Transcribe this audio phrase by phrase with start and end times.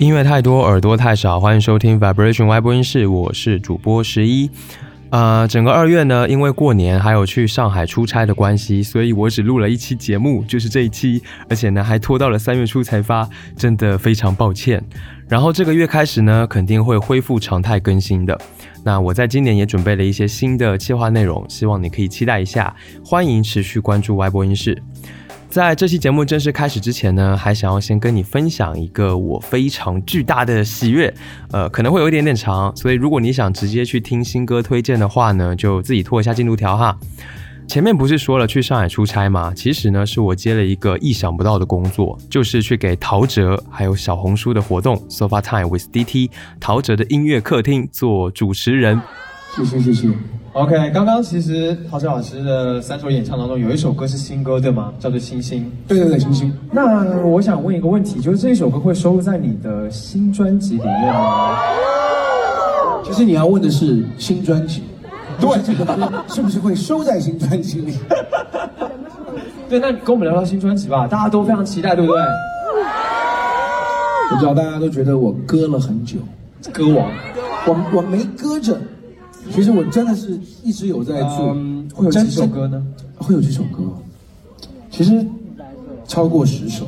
[0.00, 4.50] 音乐太多，耳朵太少，欢迎收听 Vibration 外播音室，我是主播十一。
[5.10, 14.82] 呃，整个二月呢，因为过年还有去上海出差的关系，所以我只录了一期节目，就是这一期，而且呢还拖到了三月初才发，真的非常抱歉。
[15.28, 18.38] 然后这个月开始呢，肯定会恢复常态更新的。
[18.84, 24.80] 那我在今年也准备了一些新的计划内容，希望你可以期待一下，欢迎持续关注 Y 播音室。
[25.48, 31.14] 在这期节目正式开始之前呢，还想要先跟你分享一个我非常巨大的喜悦，
[31.52, 36.98] 呃，可能会有一点点长，所以如果你想直接去听新歌推荐的话呢，就自己拖一下进度条哈。
[37.66, 39.52] 前面不是说了去上海出差吗？
[39.54, 49.00] 其实呢，是我接了一个意想不到的工作，就是去给陶喆还有小红书的活动 Sofa Time with DT 陶喆的音乐客厅做主持人。
[49.56, 50.08] 谢谢谢谢。
[50.52, 54.92] OK，刚刚其实陶喆老师的三首演唱当中有一首歌是新歌，对吗？
[55.00, 55.64] 叫做《星星》。
[55.88, 56.52] 对对对，星星。
[56.70, 61.58] 那我想问一个问题，就是这一首歌会收录在你的新专辑里面吗？
[63.04, 64.82] 其实你要问的是新专辑，
[65.40, 67.94] 对，这个歌是不是会收在新专辑里？
[69.68, 72.20] 对，那你跟我们聊聊新专辑吧，大家都非常期待，对不对？
[74.32, 76.18] 我知道大家都觉得我搁了很久，
[76.72, 77.10] 歌王，
[77.66, 78.78] 我我没搁着，
[79.52, 81.52] 其实我真的是一直有在做。
[81.54, 82.82] 嗯，会有几首歌呢？
[83.18, 83.82] 会有几首歌，
[84.90, 85.24] 其实
[86.06, 86.86] 超过十首。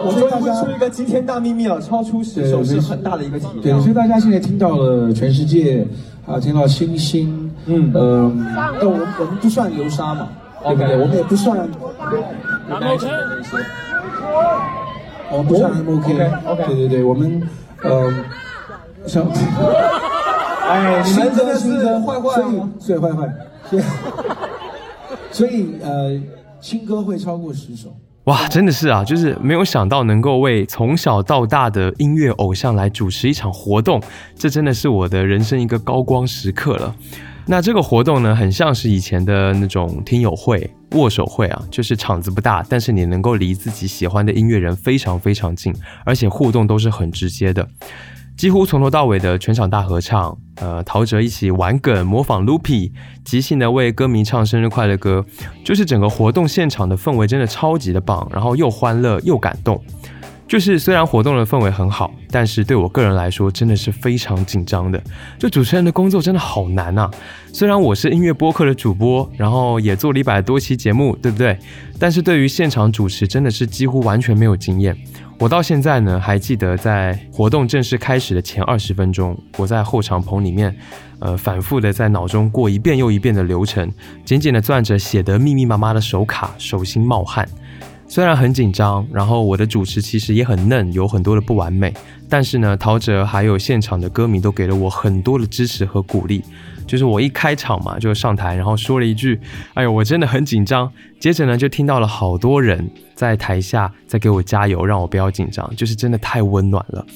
[0.00, 5.86] 哦，我终于会出一个惊天大秘密了，超出十首是很大的一个体对，所以大家现在听到了全世界，
[6.26, 7.90] 还有听到星星，嗯。
[7.94, 8.32] 呃，
[8.80, 10.28] 但我们我们不算流沙嘛，
[10.64, 11.02] 对不对？OK。
[11.02, 11.56] 我们也不算
[12.68, 13.56] 南某圈那些，
[15.30, 17.42] 我们不算 M OK，OK，OK 对对对，我们
[17.82, 18.12] 呃，
[19.06, 19.24] 像，
[20.68, 22.68] 哎， 你们真的是坏坏所以哦。
[22.78, 23.32] 所以坏坏，
[23.70, 23.82] 所以
[25.30, 26.20] 所以呃，
[26.60, 27.94] 新歌会超过十首。
[28.24, 34.00] 哇，真的是啊，就是没有想到能够为从小到大的音乐偶像来主持一场活动，
[34.36, 36.94] 这真的是我的人生一个高光时刻了。
[37.46, 47.66] 那这个活动呢，很像是以前的那种听友会、握手会啊，就是场子不大，但是你能够离自己喜欢的音乐人非常非常近，而且互动都是很直接的。
[48.40, 52.90] 几乎从头到尾的全场大合唱，呃，陶喆一起玩梗模仿 Loopy，
[53.22, 55.22] 即兴的为歌迷唱生日快乐歌，
[55.62, 59.78] 就是整个活动现场的氛围真的超级的棒，然后又欢乐又感动。
[60.48, 64.98] 就是虽然活动的氛围很好，但是对我个人来说真的是非常紧张的。
[65.38, 67.10] 就主持人的工作真的好难啊！
[67.52, 71.58] 虽然我是音乐播客的主播，然后也做了一百多期节目，对不对？
[71.98, 74.96] 但是对于现场主持真的是几乎完全没有经验。
[75.40, 80.76] 我到现在呢还记得在活动正式开始的前二十分钟，我在后场棚里面，
[81.18, 83.90] 呃，反复的在脑中过一遍又一遍的流程，
[84.22, 87.48] 紧紧的攥着写得密密麻麻的手卡，手心冒汗。
[88.10, 91.94] 虽然很紧张，然后我的主持其实也很嫩，有很多的不完美，
[92.28, 96.42] 但是呢，陶喆还有现场的歌迷都给了我很多的支持和鼓励。
[96.88, 99.38] 就是我一开场嘛，就上台，然后说了一句
[99.74, 107.06] ：“哎呦，我真的很紧张。”接着呢，就听到了好多人在台下在给我加油，让我不要紧张，就是真的太温暖了。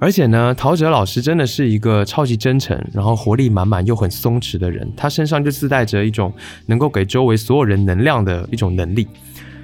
[0.00, 6.32] 而且呢，陶喆老师真的是一个超级真诚，然后活力满满又很松弛的人，他身上就自带着一种
[6.66, 9.06] 能够给周围所有人能量的一种能力。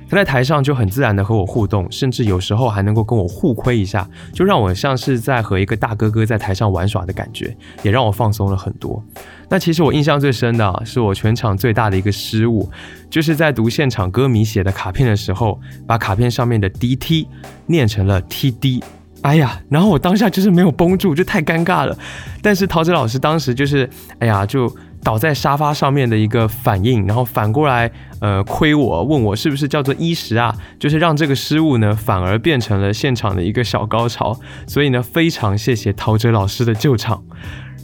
[0.08, 9.02] 他在台上就很自然的和我互动，甚至有时候还能够跟我互亏一下，就让我像是在和一个大哥哥在台上玩耍的感觉，也让我放松了很多。
[9.48, 12.68] 那其实我印象最深的，是我全场最大的一个失误，
[13.10, 17.26] 就是在读现场歌迷写的卡片的时候，把卡片上面的 DT
[17.66, 18.82] 念成了 TD。
[19.22, 21.96] 哎呀，然后我当下就是没有绷住，就太尴尬了。
[22.40, 23.88] 但是陶喆老师当时就是，
[24.20, 24.72] 哎呀，就
[25.06, 34.36] 倒在沙发上面的一个反应，然后反过来，呃，亏我，问我是不是叫做一时啊，就是让这个失误呢，反而变成了现场的一个小高潮。
[34.66, 37.22] 所以呢，非常谢谢陶喆老师的救场。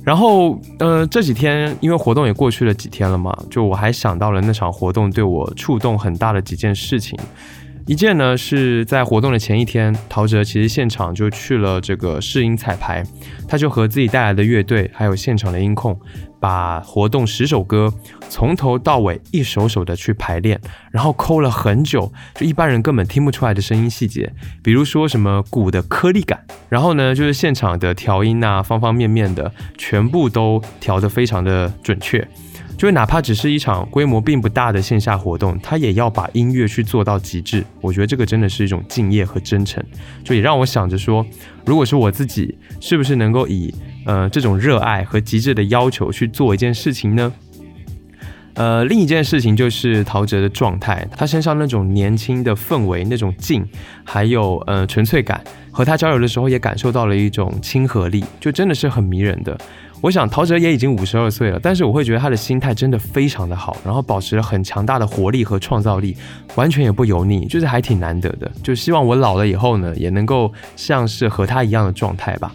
[0.03, 7.17] 然后，呃，这几天因为活动也过去了几天了嘛，就我还想到了那场活动对我触动很大的几件事情。
[7.87, 13.05] 一件呢是在活动的前一天，陶喆其实现场就去了这个试音彩排，
[13.49, 15.99] 他就和自己带来的乐队还有现场的音控，
[16.41, 17.93] 把活动十首歌
[18.29, 20.61] 从头到尾一首首的去排练，
[20.93, 24.33] 然后抠了很久，就一般人根本听不出来的声音细节，
[24.63, 32.27] 比如说什么鼓的颗粒感，然后呢就是现场的调音啊，方方面面的全部都调得非常的准确。
[32.83, 37.65] 就哪怕只是一场规模并不大的线下活动，他也要把音乐去做到极致。
[37.81, 39.81] 我觉得这个真的是一种敬业和真诚，
[40.25, 41.25] 就也让我想着说，
[41.65, 43.73] 如果是我自己，是不是能够以
[44.05, 47.33] 呃这种热爱和极致的要求去做一件事情呢？
[48.55, 53.65] 呃，另一件事情就是陶喆的状态，他身上那种年轻的氛围、那种劲，
[54.03, 55.41] 还有呃纯粹感，
[55.71, 59.57] 和他交流的时候也感受到了一种亲和力，就真的是很迷人的。
[60.03, 66.15] 我想陶喆也已经五十二岁了，但是我会觉得他的心态真的非常的好，然后保持了很强大的活力和创造力，
[66.57, 68.51] 完全也不油腻，就是还挺难得的。
[68.63, 72.53] 就希望我老了以后呢，也能够像是和他一样的状态吧。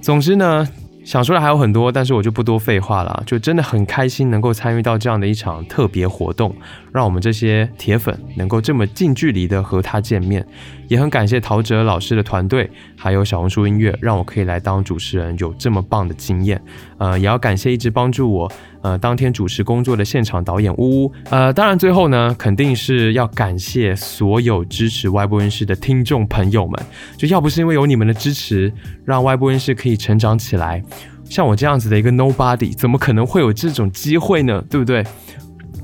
[0.00, 0.66] 总之呢。
[1.04, 3.24] 想说的还有很多，但是我就不多废话了。
[3.26, 6.54] 就真的很开心能够参与到这样的一场特别活动，
[6.92, 10.46] 让我们这些铁粉能够这么近距离的和他见面。
[10.88, 16.60] 也很感谢陶喆老师的团队，还有小红书音乐，让我可以来当主持人，有这么棒的经验。
[16.98, 18.52] 呃，也要感谢一直帮助我。
[18.82, 26.78] 呃，当天主持工作的现场导演呜呜，呃，当然最后呢，肯定是要感谢所有支持外部音室的听众朋友们，
[27.16, 28.70] 就要不是因为有你们的支持，
[29.06, 30.82] 让外部音室可以成长起来，
[31.24, 34.62] 像我这样子的一个 nobody，怎么可能会有这种机会呢？
[34.68, 35.02] 对不对？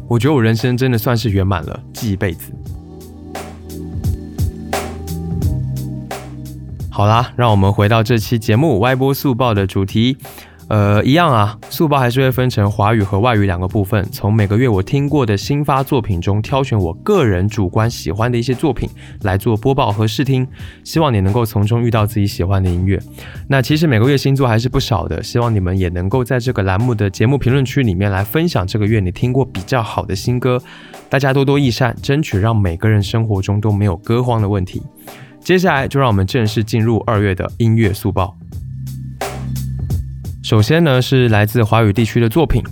[0.08, 2.50] 我觉得我人生真的算是圆满了，记一辈子。
[6.90, 10.16] 好啦，让我们回到这期节目歪波速报的主题。
[10.68, 14.06] 呃，一样啊，速报还是会分成华语和外语两个部分。
[14.12, 18.86] 从每个月我听过的新发作品中挑选我个人主观喜欢的一些作品
[19.22, 20.46] 来做播报和试听，
[20.84, 23.00] 希望你能够从中遇到自己喜欢的音乐。
[23.48, 30.60] 那其实每个月新作还是不少的，希望你们也能够在这个栏目的节目评论区里面来分享这个月你听过比较好的新歌。
[31.08, 34.82] 大家多多益善，争取让每个人生活中都没有歌荒的问题。
[35.40, 38.36] 接下来就让我们正式进入二月的音乐速报。
[40.48, 42.62] 首先呢，是来自华语地区的作品。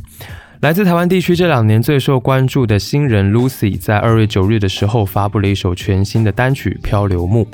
[0.61, 7.47] 来自台湾地区这两年最受关注的新人 Lucy，在二月九日的时候发布了一首全新的单曲《漂流木》。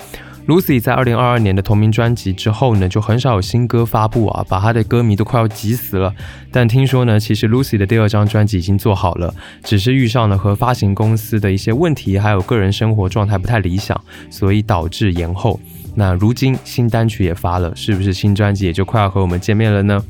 [0.47, 6.15] Lucy 在二零二二年的同名专辑之后呢，就很少有新歌发布啊，把他的歌迷都快要急死了。
[6.53, 9.35] 但听说呢，其实 Lucy 的第二张专辑已经做好了，
[9.65, 15.59] 只是遇上了和发行公司的一些问题，还有个人生活状态不太理想，所以导致延后。
[15.95, 20.03] 那如今新单曲也发了，是不是新专辑也就快要和我们见面了呢？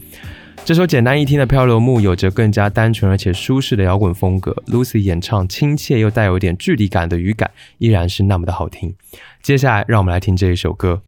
[0.64, 8.94] 这首简单一听的《漂流木》有着更加单纯而且舒适的摇滚风格，Lucy 演唱亲切又带有点距离感的语感，依然是那么的好听。
[9.42, 11.02] 接下来，让我们来听这一首歌。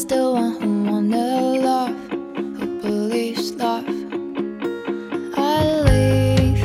[0.00, 3.84] Just the one who wanna love, who believes love.
[5.36, 6.60] I live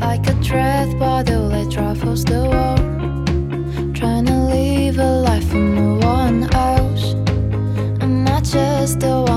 [0.00, 5.98] like a thread bottle that travels the world, trying to live a life for no
[6.04, 7.14] one else.
[8.02, 9.29] I'm not just the one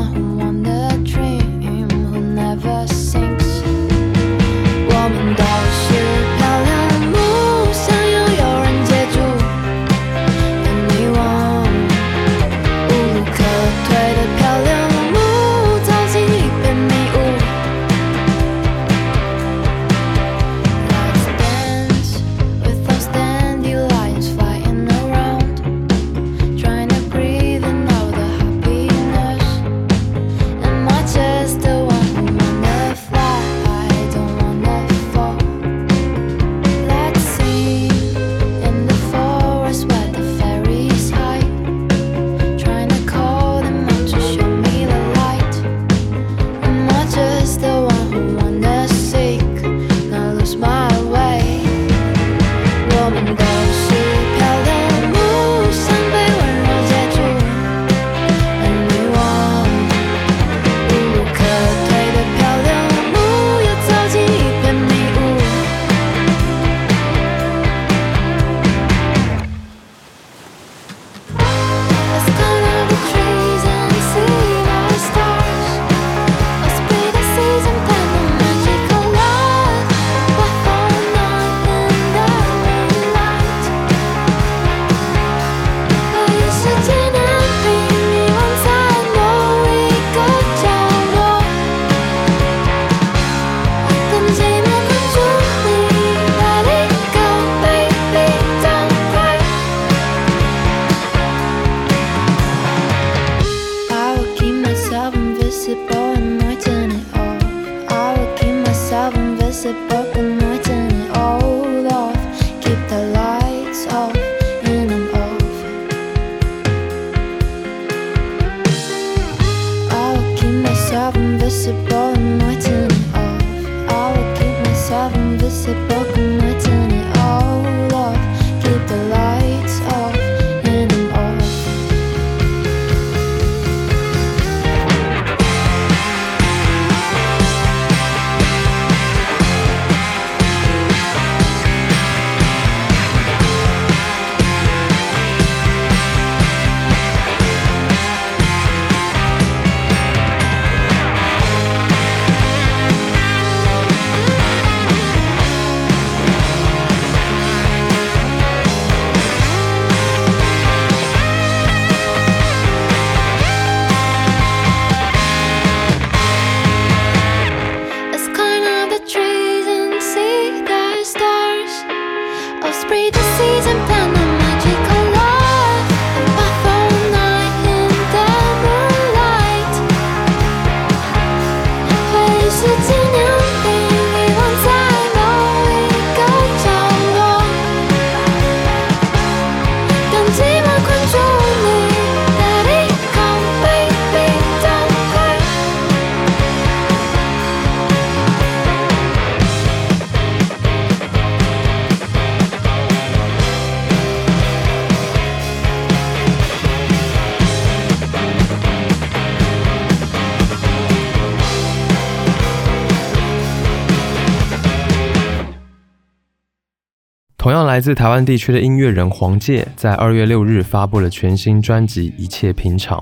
[217.43, 222.97] 同样来自台湾地区的音乐人黄玠，在二月六日发布了全新专辑《一切平常》。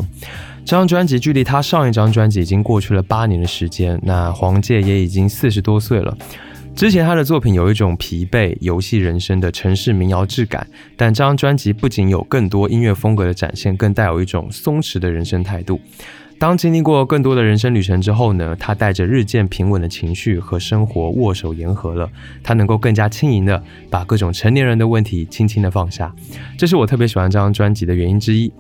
[0.66, 6.18] 这张专辑距离他上一张专辑已经过去了八年的时间，那黄玠也已经四十多岁了。
[6.76, 10.66] 之前他的作品有一种疲惫、游戏人生的城市民谣质感，
[10.98, 15.80] 但这张专辑不仅有更多音乐风格的展现，更带有一种松弛的人生态度。
[16.42, 22.10] 当经历过更多的人生旅程之后呢，他带着日渐平稳的情绪和生活握手言和了。
[22.42, 26.12] 他能够更加轻盈的把各种成年人的问题轻轻的放下，
[26.58, 28.52] 这是我特别喜欢这张专辑的原因之一。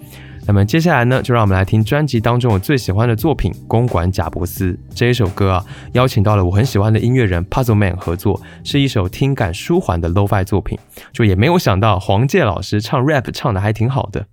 [0.45, 10.77] 那么接下来呢，就让我们来听专辑当中我最喜欢的作品《公馆贾伯斯》这一首歌啊，邀请到了我很喜欢的音乐人 Puzzle Man 合作，是一首听感舒缓的 Lo-Fi 作品。
[11.11, 14.27] 就也没有想到黄玠老师唱 rap 唱的还挺好的。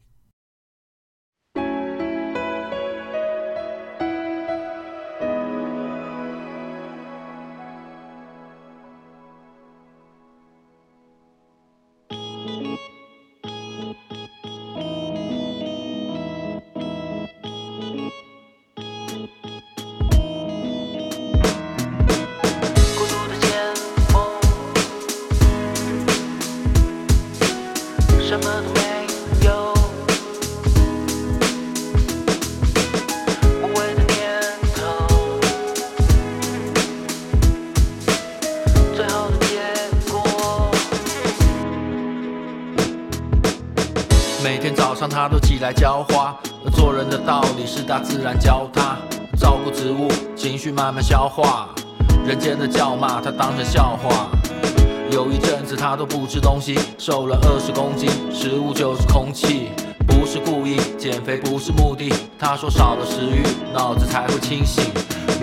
[64.49, 64.83] 清醒。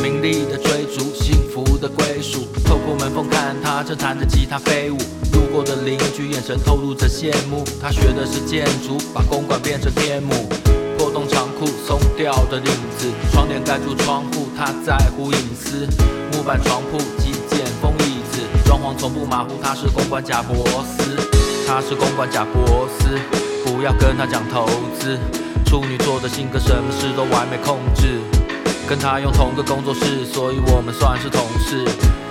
[0.01, 2.47] 名利的追逐，幸福的归属。
[2.65, 4.97] 透过门缝看他正弹着吉他飞舞，
[5.31, 7.63] 路过的邻居眼神透露着羡慕。
[7.79, 10.33] 他学的是建筑，把公馆变成天幕。
[10.97, 15.88] 破洞长裤，松掉的领子，窗帘盖住窗户，他在乎隐私。
[16.33, 21.15] 木板床铺，极简风椅子，装潢从不马虎，他是公馆贾伯斯，
[21.67, 23.19] 他是公馆贾伯斯，
[23.63, 24.65] 不要跟他讲投
[25.00, 25.19] 资。
[25.63, 28.19] 处女座的性格，什么事都完美控制。
[28.88, 31.84] 跟他用同个工作室，所以我们算是同事。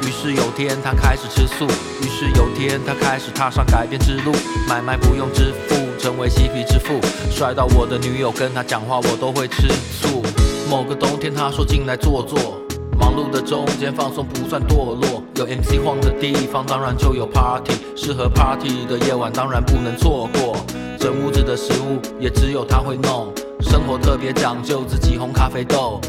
[0.03, 1.65] 于是有天他开始吃素，
[2.01, 4.33] 于是有天他开始踏上改变之路，
[4.69, 7.01] 买卖不用支付，成为嬉皮之父。
[7.31, 9.67] 帅到我的女友跟他讲话，我都会吃
[10.01, 10.23] 醋。
[10.71, 12.61] 某个冬天，他说进来坐坐。
[12.97, 20.57] 忙碌的中间放松不算堕落，有 MC 晃的地方当然就有 party，适合 party 的夜晚当然不能错过。
[20.99, 23.33] 整屋子的食物也只有他会弄，
[23.63, 26.01] 生活特别讲究，自己烘咖啡豆。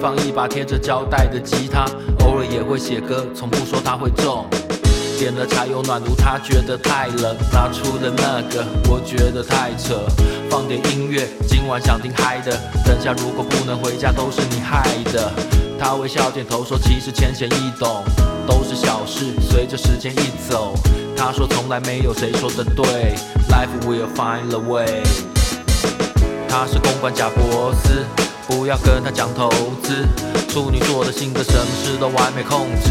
[0.00, 1.84] 放一把贴着胶带的吉他，
[2.24, 4.46] 偶尔也会写歌，从不说他会中。
[5.18, 10.06] 点了柴油暖炉，他觉得太冷，拿出的那个，我觉得太扯。
[10.48, 14.82] 放点音乐，今晚想听嗨的，等下如果不能回家，都是你害
[15.12, 15.30] 的。
[15.78, 18.02] 他微笑点头说，其实浅显易懂，
[18.46, 19.26] 都是小事。
[19.40, 20.74] 随着时间一走，
[21.14, 23.14] 他说从来没有谁说的对
[23.48, 25.02] ，Life will find a way。
[26.48, 28.04] 他是公关贾伯斯，
[28.50, 29.48] 不要跟他讲投
[29.80, 30.04] 资。
[30.48, 32.90] 处女座的性格，什么事都完美控制。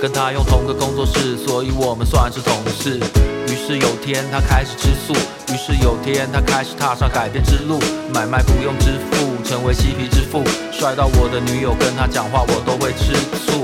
[0.00, 2.98] 跟他用同个工作室，所以我们算是同事。
[3.46, 5.12] 于是有天他开始吃素，
[5.52, 7.78] 于是有天他开始踏上改变之路，
[8.14, 10.42] 买卖不用支付，成为嬉皮之父。
[10.72, 13.12] 帅到我的女友跟他讲话我都会吃
[13.44, 13.62] 醋。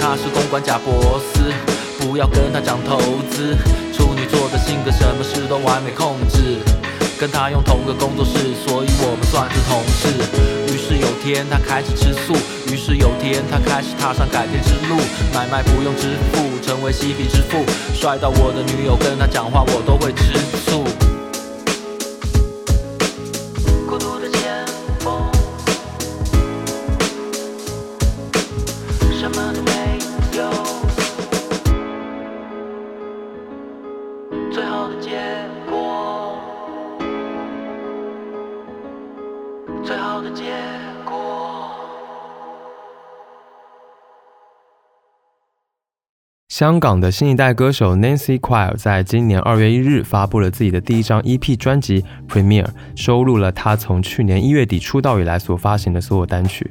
[0.00, 1.52] 他是公关贾博斯，
[2.00, 2.98] 不要跟他讲投
[3.30, 3.56] 资。
[3.94, 6.58] 处女座的性格，什么事都完美控制。
[7.18, 8.32] 跟他用同个工作室，
[8.66, 10.08] 所以我们算是同事。
[10.72, 12.34] 于是有天他开始吃素，
[12.70, 15.00] 于是有天他开始踏上改变之路，
[15.32, 17.64] 买卖不用支付，成为嬉皮之父。
[17.94, 20.34] 帅到我的女友跟他讲话我都会吃
[20.66, 21.05] 醋。
[46.58, 56.70] 香港的新一代歌手 Nancy Quayle 在今年二月一日发布了自己的第一张 EP 专辑《Premiere，》，收录了她从去年一月底出道以来所发行的所有单曲。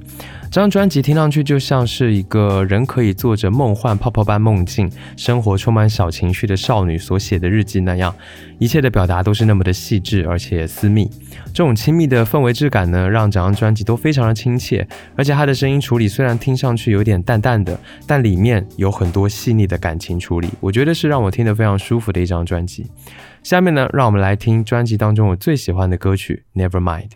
[0.56, 8.16] 这张专辑听上去就像是一个人可以做着梦幻泡泡般梦境、生活充满小情绪的少女所写的日记那样，
[8.58, 11.12] 一切的表达都是那么的细致而且私密。
[11.48, 22.90] 这种亲密的氛围质感呢，让整张专辑都非常的亲切，而且她的声音处理虽然听上去有点淡淡的，但里面有很多细腻的感情处理，我觉得是让我听得非常舒服的一张专辑。
[23.44, 27.10] 下面呢，让我们来听专辑当中我最喜欢的歌曲《Never Mind》。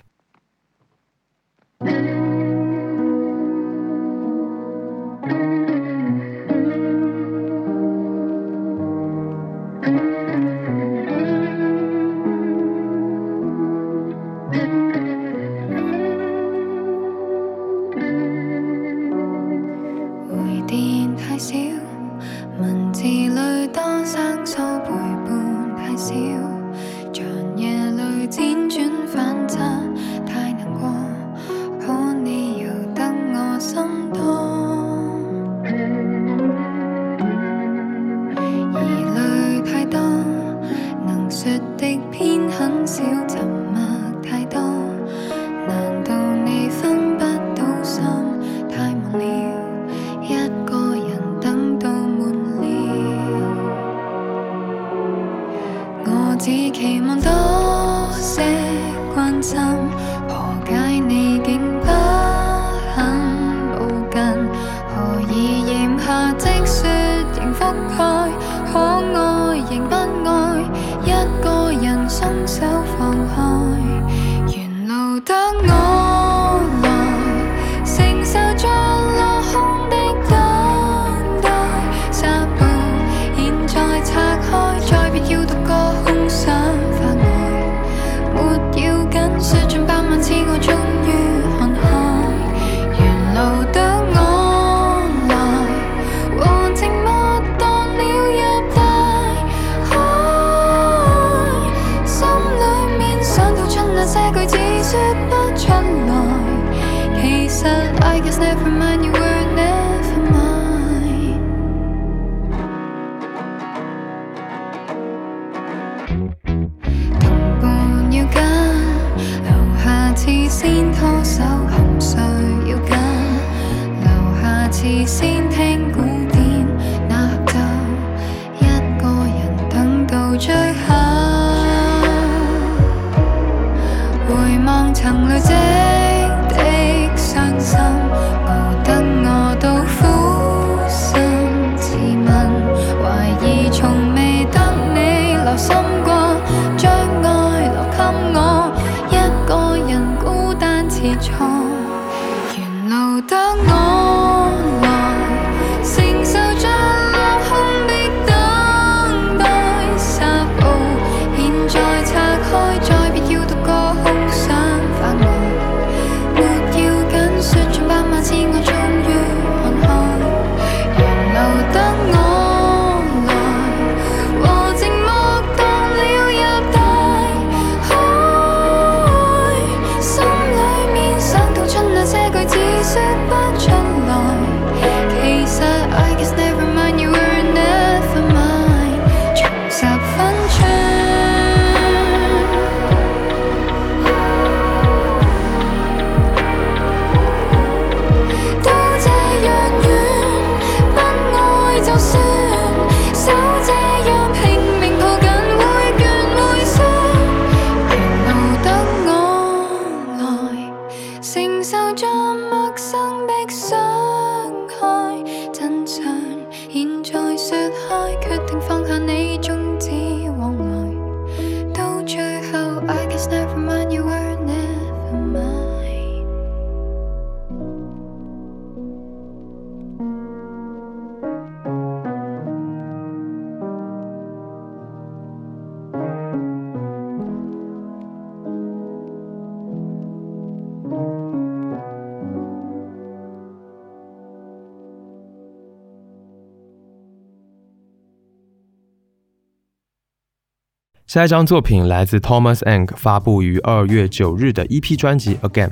[251.10, 255.70] 下一张作品来自 Thomas Ang，发布于二月九日的 EP 专辑《Again》。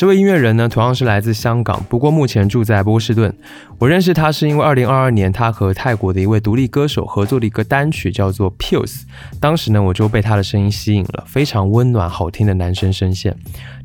[0.00, 3.36] 这位音乐人呢，同样是来自香港，不过目前住在波士顿。
[3.78, 8.86] 我认识他是因为二零二二年他和泰国的一位独立歌手合作的一个单曲，叫做《Pills》。
[9.38, 13.36] 当时呢，我就被他的声音吸引了，非常温暖好听的男声声线。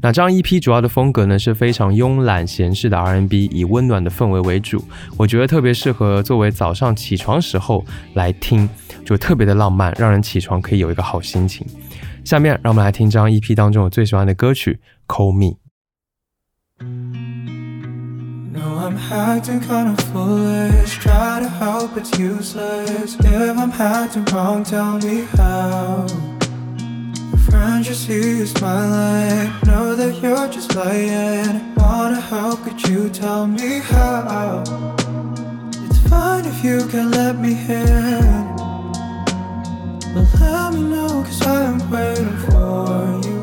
[0.01, 4.81] 那这张 EP 主要的风格呢，是非常慵懒闲适的 R&B，以温暖的氛围为主。
[5.17, 8.69] 我觉得特别适合作为早上起床时候来听，
[9.03, 11.67] 就特别的浪漫，让人起床可以有一个好心情。
[12.23, 14.79] 下面让我们来听这张 EP 当中我最喜欢的歌曲
[15.13, 15.55] 《Call Me》。
[18.65, 20.97] No, I'm acting kinda foolish.
[20.97, 23.15] Try to help, it's useless.
[23.19, 26.07] If I'm acting wrong, tell me how.
[27.29, 29.51] Your friends just see you smiling.
[29.67, 31.75] Know that you're just lying.
[31.75, 34.63] Wanna help, could you tell me how?
[35.85, 38.45] It's fine if you can let me in.
[40.13, 43.37] But let me know, cause I'm waiting for you.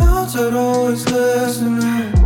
[0.00, 2.21] Outside, always listening.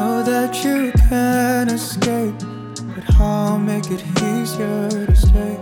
[0.00, 2.38] Know that you can't escape,
[2.94, 5.56] but I'll make it easier to stay.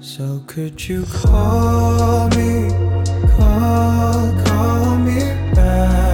[0.00, 2.52] So could you call me,
[3.36, 5.18] call, call me
[5.54, 6.07] back?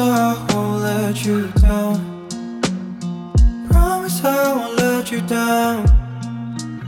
[0.00, 2.26] I won't let you down.
[3.68, 5.84] Promise I won't let you down.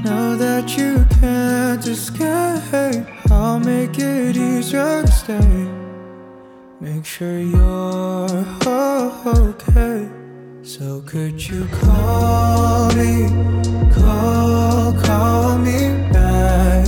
[0.02, 5.68] Now that you can't escape, I'll make it easier to stay.
[6.80, 10.08] Make sure you're okay.
[10.62, 13.28] So could you call me,
[13.94, 15.78] call, call me
[16.12, 16.81] back?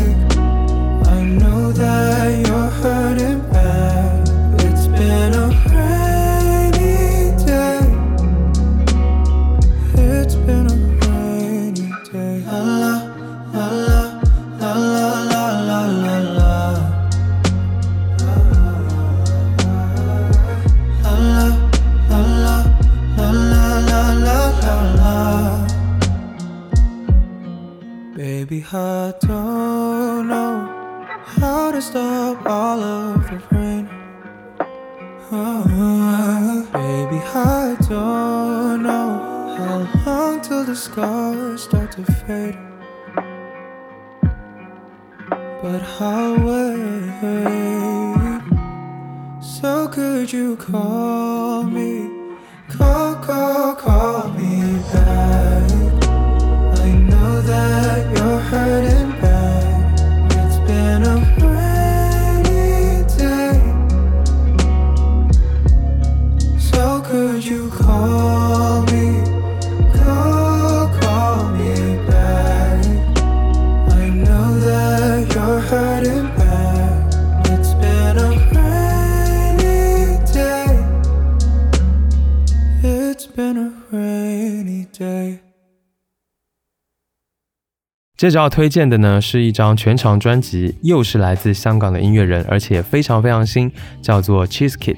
[88.24, 94.96] 接着要推荐的呢是一张全长专辑，又是来自香港的音乐人，而且非常非常新，叫做 Cheese Kit。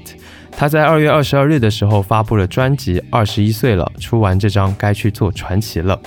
[0.49, 5.99] 他在二月二十二日的时候发布了专辑《二十一岁了》，出完这张该去做传奇了。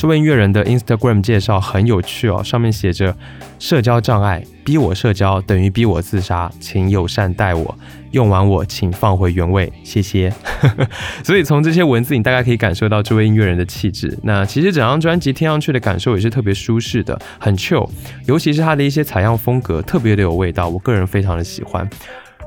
[0.00, 3.14] 这位音乐人的 Instagram 介绍很有趣哦，上面写着：
[3.58, 7.78] 社交障碍，逼我社交等于逼我自杀，请友善待我，
[8.12, 10.32] 用完我请放回原位，谢谢。
[11.22, 14.18] 所以从这些文字，你大概可以感受到这位音乐人的气质。
[14.22, 17.86] 那其实整张专辑听上去的感受也是特别舒适的，很 chill，
[18.24, 21.86] 尤其是他的一些采样风格特别的有味道，我个人非常的喜欢。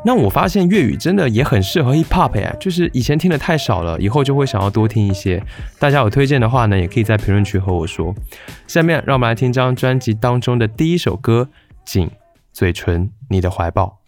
[0.06, 5.42] 那我发现粤语真的也很适合 hip hop 哎，就是以前听的太少了，以后就会想要多听一些。
[5.80, 8.13] 大家有推荐的话呢，也可以在评论区和我说。
[8.68, 11.50] 下面让我们来听张专辑当中的第一首歌
[11.86, 12.10] 《紧
[12.52, 14.00] 嘴唇你的怀抱》。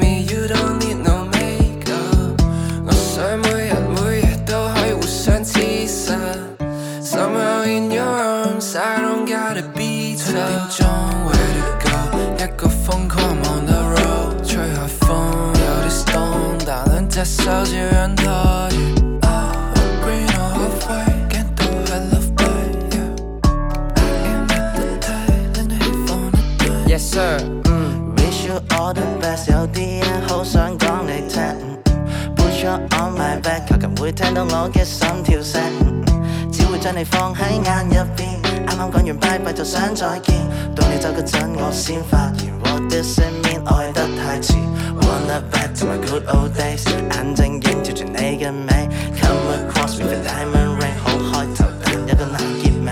[17.40, 19.26] 两只手照样拖住。
[19.26, 19.48] 啊，
[20.04, 22.44] green or halfway，见到系 love by
[22.92, 23.98] you。I
[24.28, 26.94] am at the time，令你气放一对。
[26.94, 31.42] Yes sir，嗯，wish you all the best，有啲嘢好想讲你听。
[32.36, 35.62] Put you on my back，靠近会听到我嘅心跳声。
[36.52, 40.36] 只会将你放喺眼入边，啱啱讲完拜拜就想再见。
[40.74, 43.64] 到你走嗰阵，我先发现 What does it mean？
[43.74, 44.52] 爱得太迟
[45.11, 48.87] ，Wanna back to my good old days，眼睛映照住你嘅美
[49.19, 52.89] ，Come across with a diamond ring，好開頭但有個難結尾。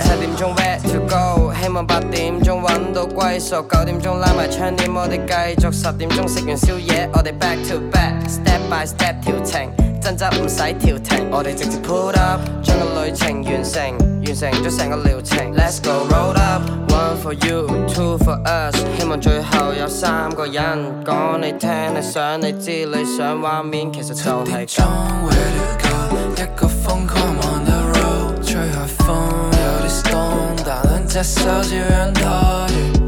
[0.00, 1.52] 七點鐘 where to go？
[1.62, 5.72] 希望八點鐘揾到歸宿，九點鐘拉埋窗簾，我哋繼續。
[5.72, 9.70] 十點鐘食完宵夜，我哋 back to back，step by step 調情，
[10.02, 15.54] 爭執唔使調停，我哋直接 put up，將個旅程完成，完成咗成個療程。
[15.54, 24.82] Let's go roll up，one for you，two for us，希望最后有三个人讲你听，你想你知你想画面，其实就係咁。
[25.26, 25.88] Where to go？
[26.36, 33.01] 一个疯狂 on the road，吹下風有啲 storm，但兩隻手照樣拖住。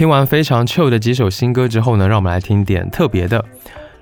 [0.00, 3.44] 听完非常 chill 的几首新歌之后呢，让我们来听点特别的。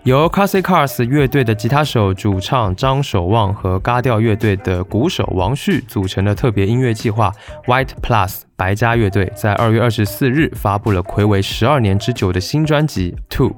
[0.04, 7.32] 由 Classic Cars 乐队的吉他手、主唱张守望和嘎调乐队的鼓手王旭组成的特别音乐计划
[7.66, 13.50] White Plus 白家乐队，在二月二十四日发布了暌违十二年之久的新专辑《Two》。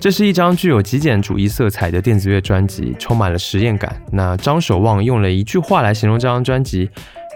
[0.00, 3.94] 这是一张具有极简主义色彩的电子乐专辑，充满了实验感。
[4.10, 6.88] 那张守望用了一句话来形容这张专辑：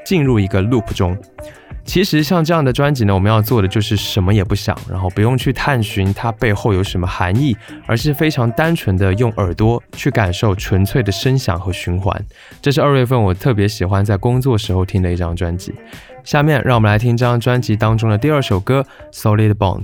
[0.02, 1.14] 进入一个 loop 中。
[1.90, 12.16] 其实像这样的专辑呢，我们要做的就是什么也不想，然后不用去探寻它背后有什么含义，而是非常单纯的用耳朵去感受纯粹的声响和循环。
[12.62, 15.74] 这是二月份我特别喜欢在工作时候听的一张专辑。
[16.22, 19.82] 下面让我们来听这张专辑当中的第二首歌《Solid Bond》。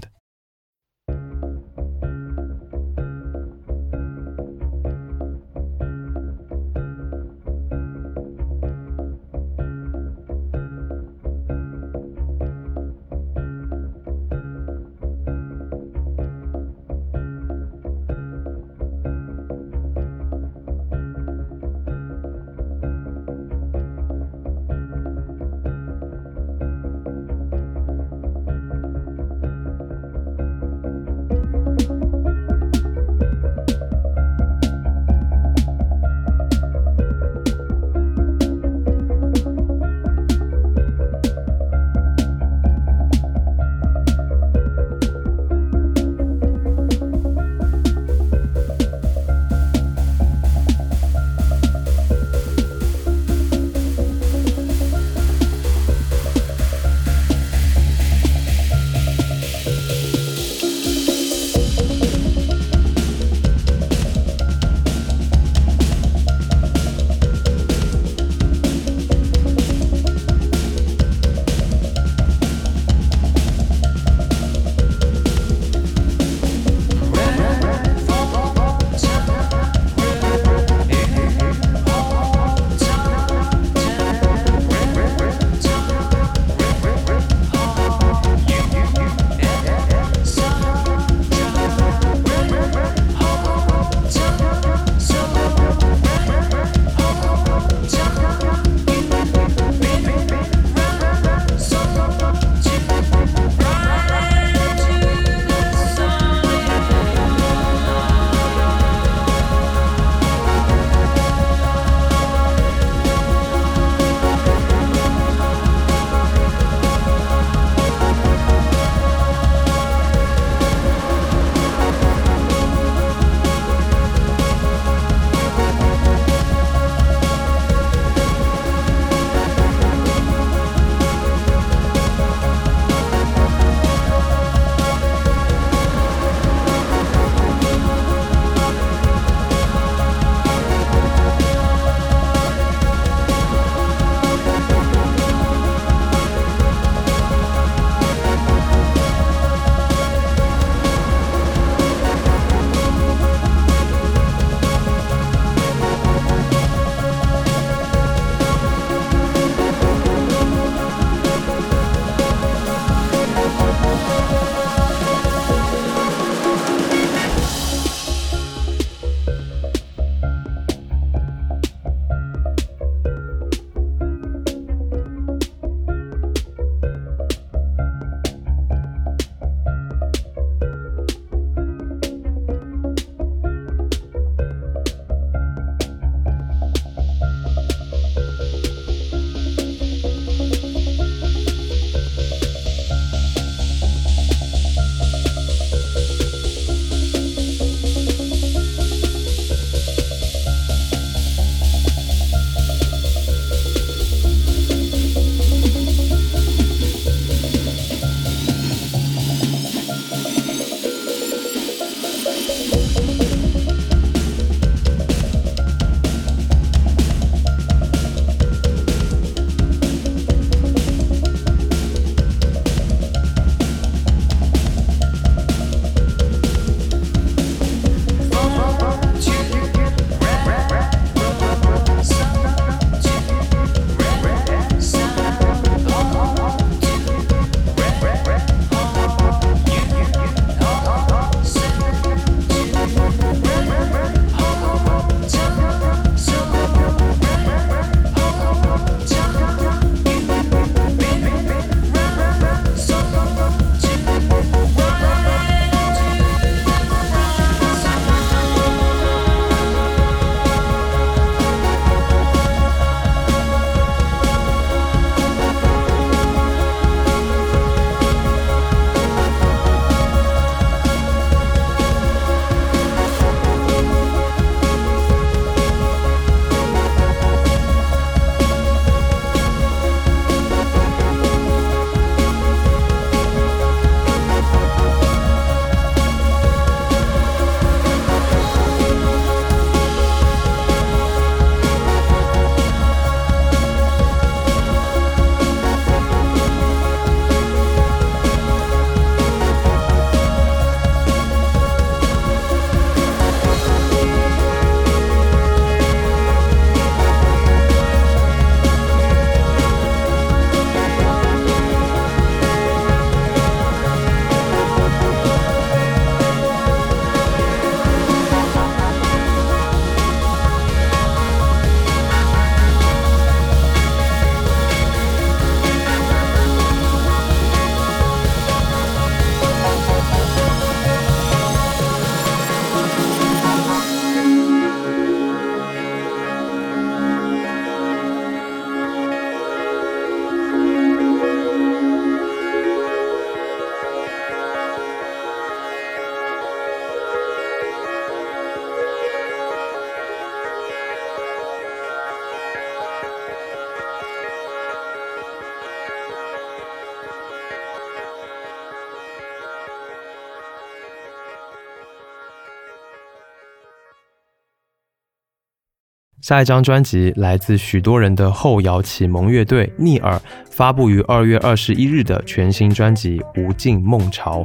[366.27, 370.21] 下一张专辑来自许多人的后摇启蒙乐队逆耳，
[370.51, 374.41] 发布于二月二十一日的全新专辑《无尽梦潮》。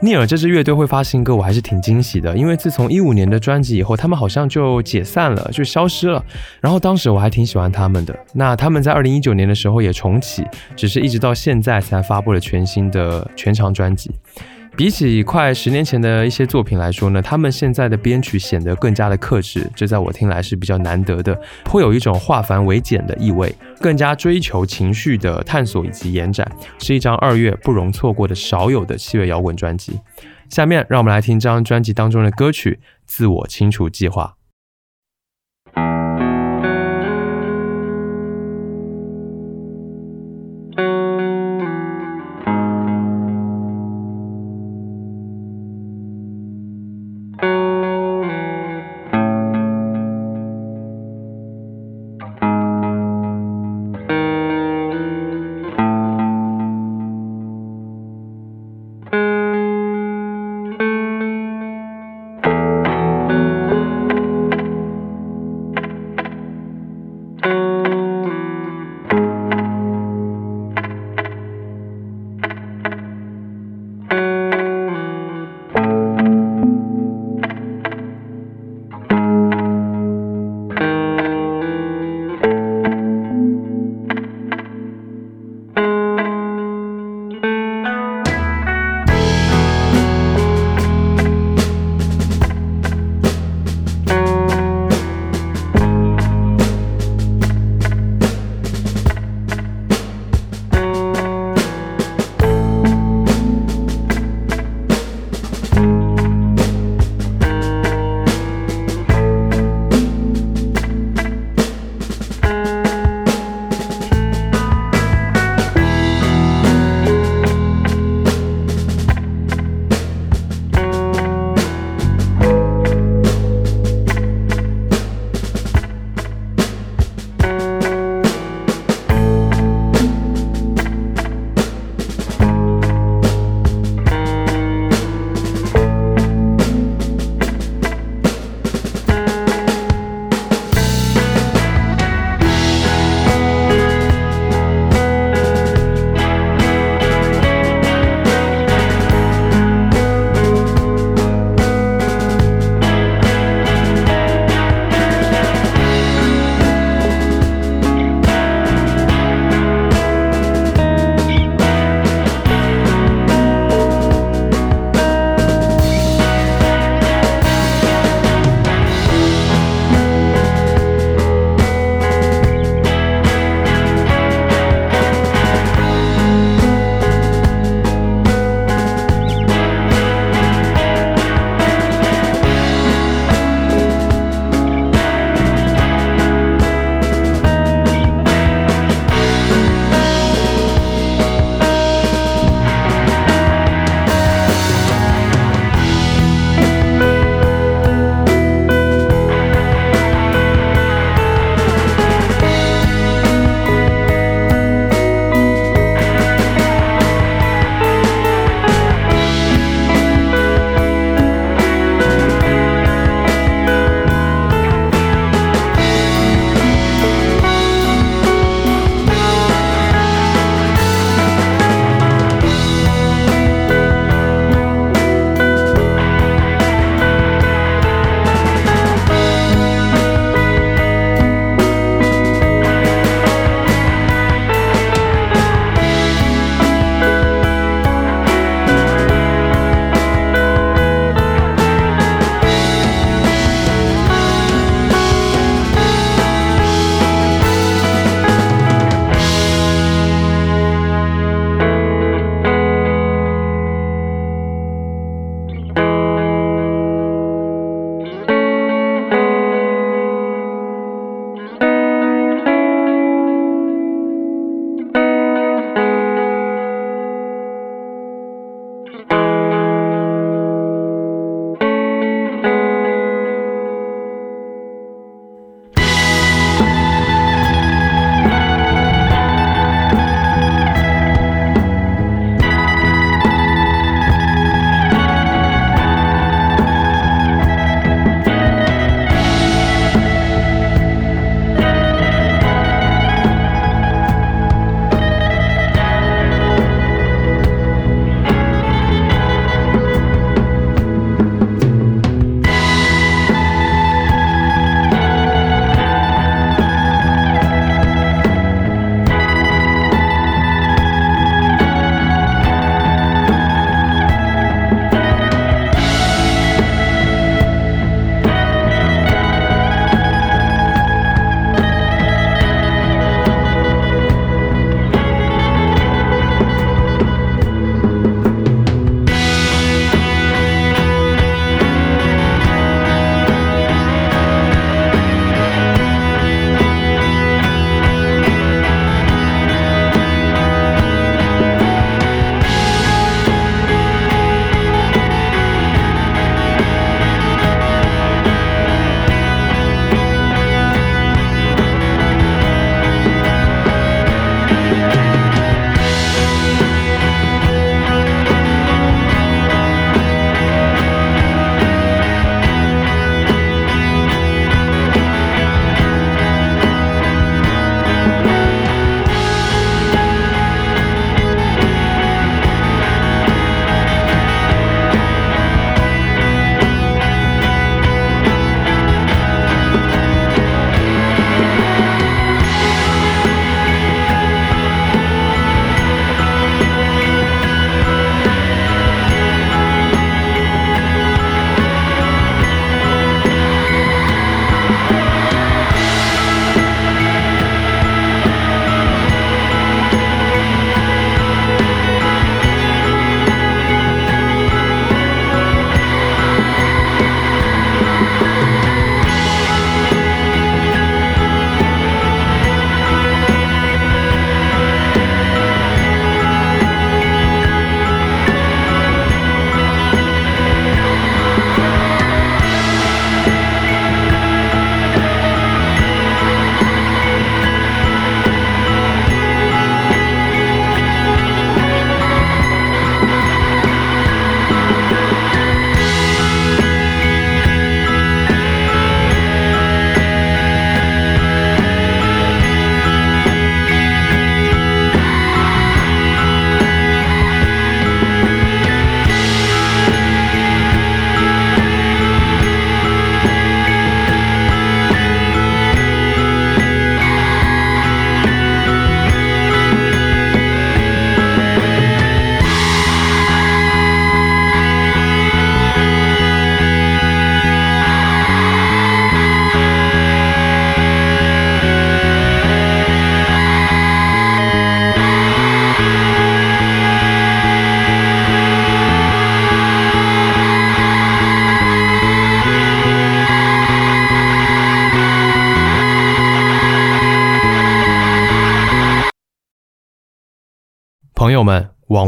[0.00, 6.24] 逆耳这支乐队会发新歌，我还是挺惊喜的，因为自从一五年的专辑以后，他们好像就解散了，就消失了。
[6.60, 8.16] 然后当时我还挺喜欢他们的。
[8.32, 10.44] 那他们在二零一九年的时候也重启，
[10.76, 14.08] 只是一直到现在才发布了全新的全长专辑。
[14.78, 26.48] 比起快十年前的一些作品来说呢，他们现在的编曲显得更加的克制，这在我听来是比较难得的，颇有一种化繁为简的意味，更加追求情绪的探索以及延展，
[26.78, 29.98] 是一张二月不容错过的少有的七月摇滚专辑。
[30.48, 34.34] 下面让我们来听这张专辑当中的歌曲《自我清除计划》。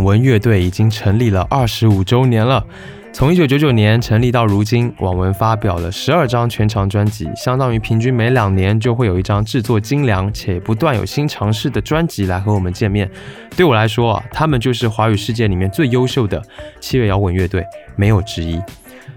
[0.01, 2.65] 网文乐队已经成立了二十五周年了。
[3.13, 13.11] 从一九九九年成立到如今，网文发表了十二张全长专辑，相当于平均每两年就会有一张制作精良且不断有新尝试的专辑来和我们见面。
[13.55, 16.43] 对我来说，他们就是华语世界里面最优秀的
[16.81, 17.63] 七月摇滚乐队，
[17.95, 18.59] 没有之一。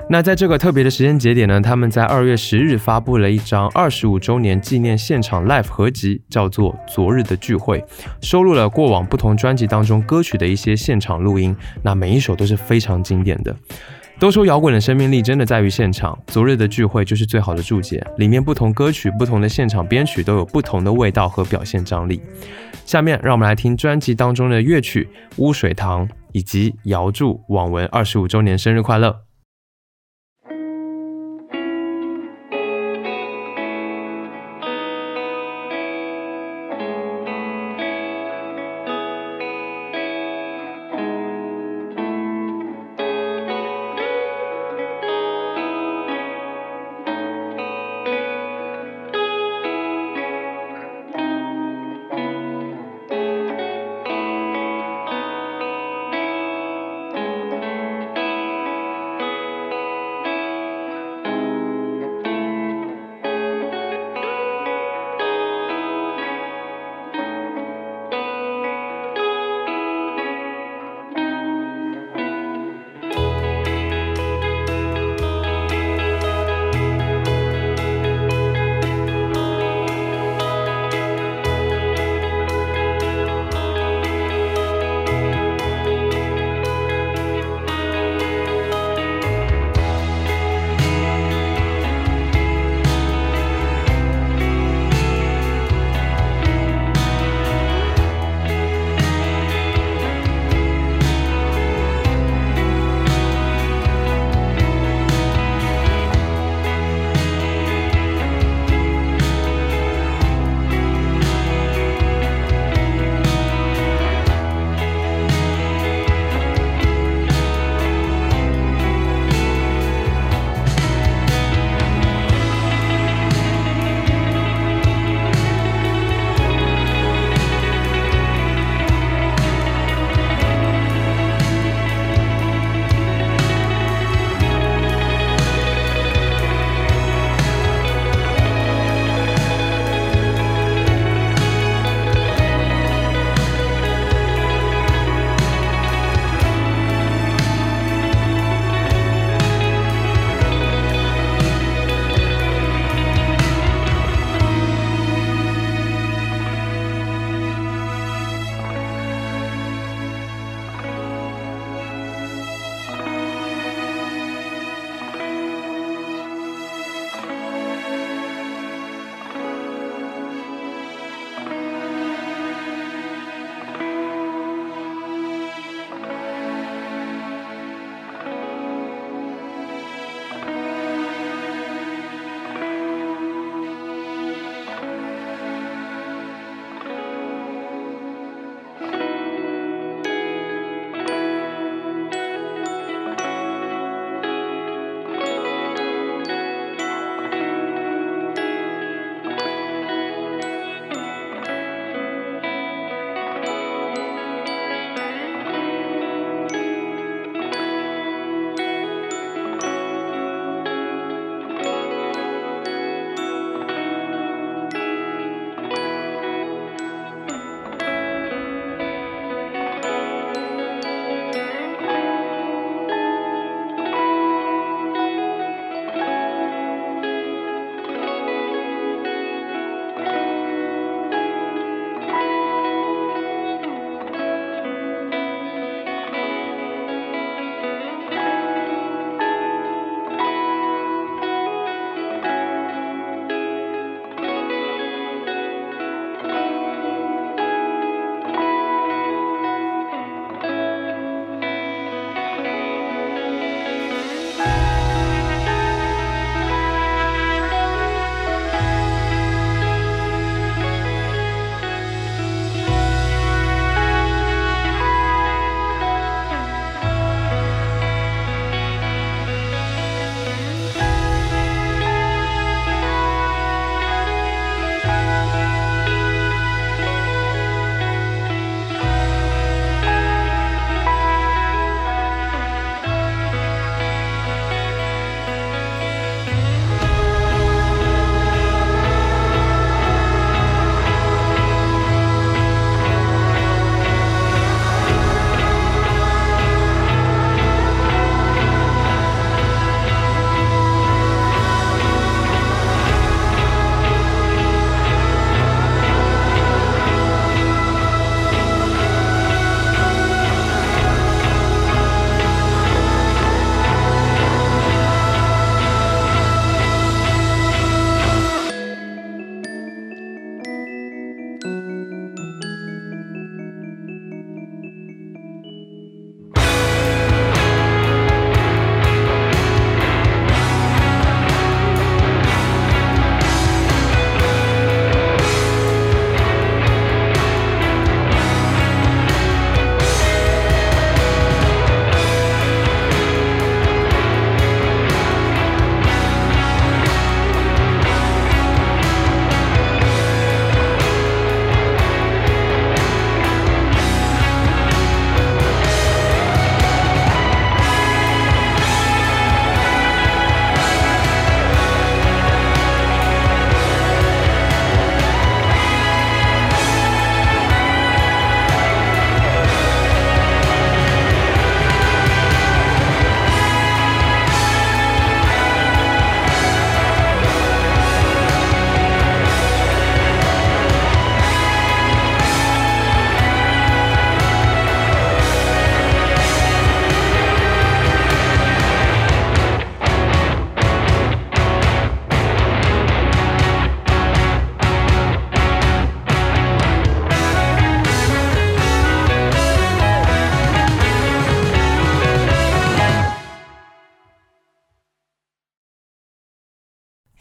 [0.09, 7.79] 那在这个特别的时间节点呢，他们在二月十日发布了一张二十五周年纪念现场 live 合集，叫做《昨日的聚会》，
[8.21, 13.55] 收录了过往不同专辑当中歌曲的一些现场录音，那每一首都是非常经典的。
[14.19, 18.05] 都说摇滚的生命力真的在于现场，《昨日的聚会》就是最好的注解。
[18.17, 22.21] 里面不同歌曲、不同的现场编曲都有不同的味道和表现张力。
[22.85, 29.32] 下面让我们来听专辑当中的乐曲《污水塘》以及姚祝网文二十五周年生日快乐。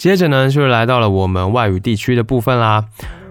[0.03, 2.85] 接着呢，就是来到了我们外语地区的部分啦。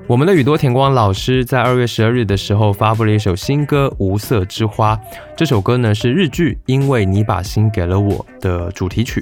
[0.08, 4.96] 我们的宇多田光老师在二月十二日的时候发布了一首新歌《无色之花》，
[5.36, 9.22] 这首歌呢是日剧《因为你把心给了我》的主题曲。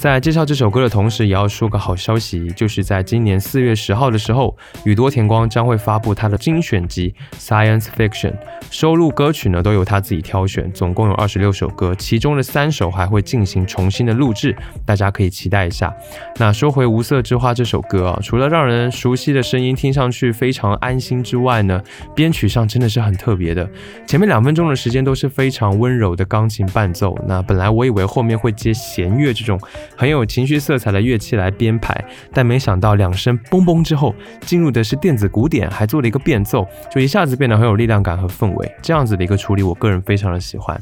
[0.00, 8.30] 在介绍这首歌的同时，也要说个好消息，就是在今年四月十号的时候，宇多田光将会发布他的精选集《Science Fiction》，
[8.70, 15.94] 收录歌曲呢都由他自己挑选，总共有二十六首歌，其中的三首还会进行重新的录制，大家可以期待一下。
[16.38, 21.78] 那说回《无色之花》这首歌啊，除了让人熟悉的声音听上去非常安心之外呢，
[22.14, 23.68] 编曲上真的是很特别的。
[24.06, 29.60] 前面两分钟的时间都是非常温柔的钢琴伴奏，那本来我以为后面会接弦乐这种。
[29.96, 38.74] 很有情绪色彩的乐器来编排，但没想到两声嘣嘣之后，进入的是电子鼓点，还做了一个变奏，就一下子变得很有力量感和氛围。
[38.82, 40.80] 这样子的一个处理，我个人非常的喜欢。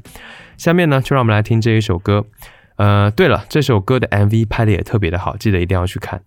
[0.57, 2.25] 下面呢，就让我们来听这一首歌。
[2.77, 6.23] 呃，对了，这首歌的 MV 拍的也特别的好，记得一定要去看。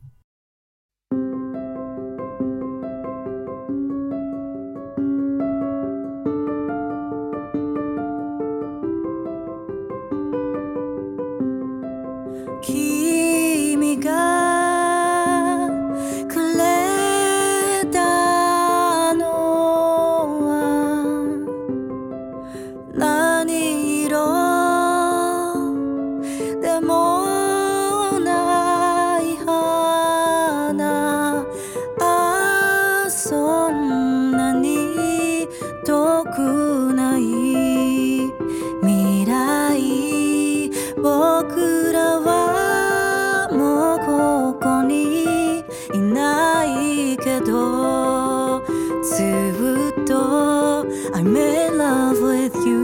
[51.21, 52.80] I'm in love with you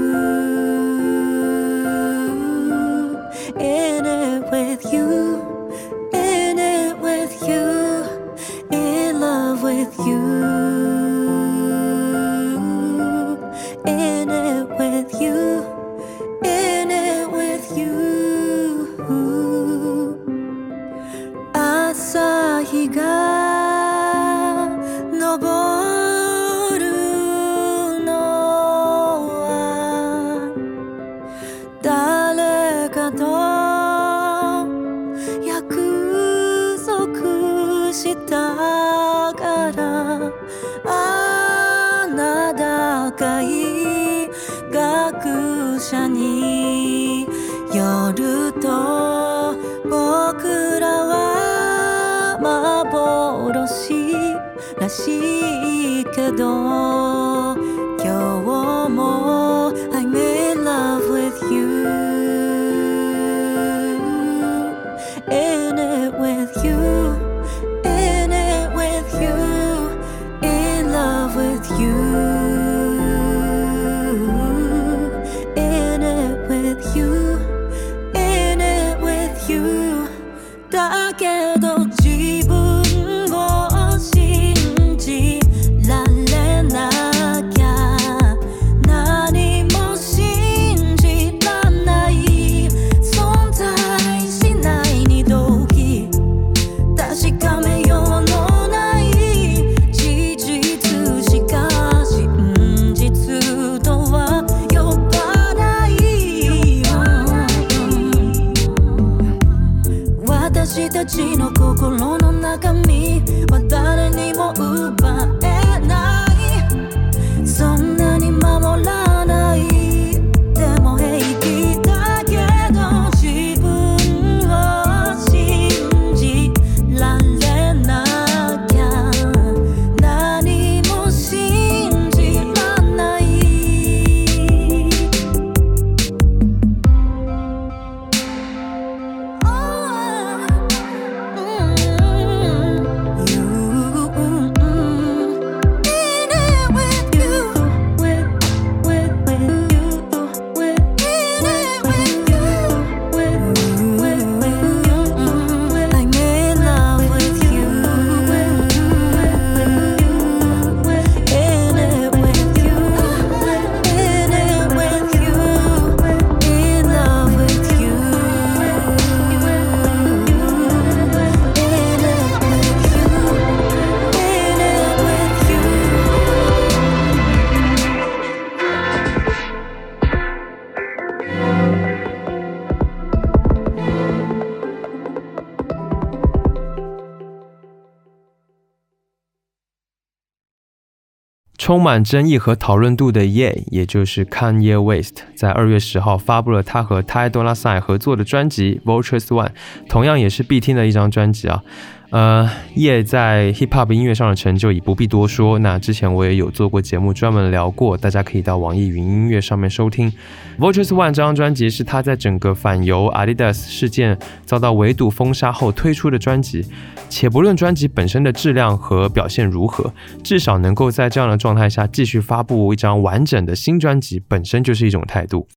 [191.68, 199.48] 充满争议和讨论度的 Ye，也就是 Kanye West，在二月十号发布了他和 Ty Dolla Sign 合作的专辑《Vultures One》，
[199.90, 201.62] 同样也是必听的一张专辑啊。
[202.10, 205.60] 呃，叶在 hip hop 音乐上的成就已不必多说。
[205.60, 210.10] 那之前我也有做过节目专门聊过，大家可以到网易云音乐上面收听。
[210.58, 216.66] Vultures One 这张专辑是他在整个反犹 Adidas 事件遭到围堵封杀后推出的专辑。
[217.10, 219.94] 且不论专辑本身的质量和表现如何，
[220.24, 225.48] 至少能够在这样的状态下继续发布一张完整的新专辑，本身就是一种态度。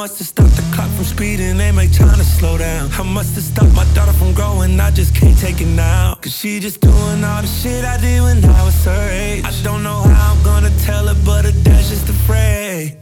[0.00, 1.58] How much to stop the clock from speeding?
[1.58, 2.88] They make China slow down.
[2.92, 4.80] I much to stop my daughter from growing?
[4.80, 6.14] I just can't take it now.
[6.22, 9.44] Cause she just doing all the shit I did when I was her age.
[9.44, 12.96] I don't know how I'm gonna tell her, but her dad's just afraid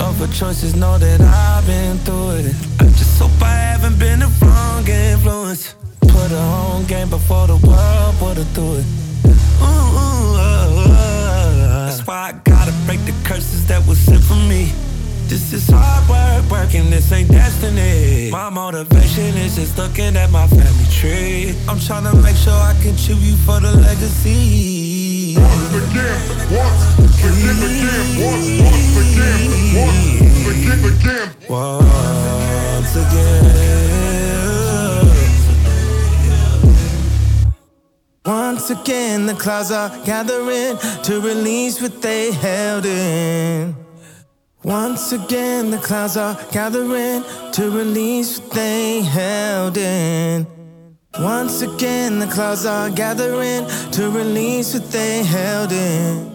[0.00, 0.74] of her choices.
[0.74, 2.56] Know that I've been through it.
[2.80, 5.74] I just hope I haven't been the wrong influence.
[6.00, 8.86] Put her on game before the world put her through it.
[9.26, 11.88] Ooh, ooh, uh.
[11.88, 14.72] That's why I gotta break the curses that were sent for me.
[15.28, 18.30] This is hard work, working, this ain't destiny.
[18.30, 21.54] My motivation is just looking at my family tree.
[21.68, 25.36] I'm trying to make sure I contribute for the legacy.
[25.38, 26.20] Once again,
[26.50, 31.28] once again, again, once, once again, once again, again.
[31.48, 33.82] Once again.
[38.24, 43.81] Once again, the clouds are gathering to release what they held in.
[44.64, 50.46] Once again, the clouds are gathering to release what they held in.
[51.18, 56.30] Once again, the clouds are gathering to release what they held in.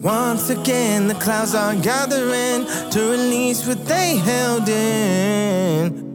[0.00, 6.11] Once again, the clouds are gathering to release what they held in.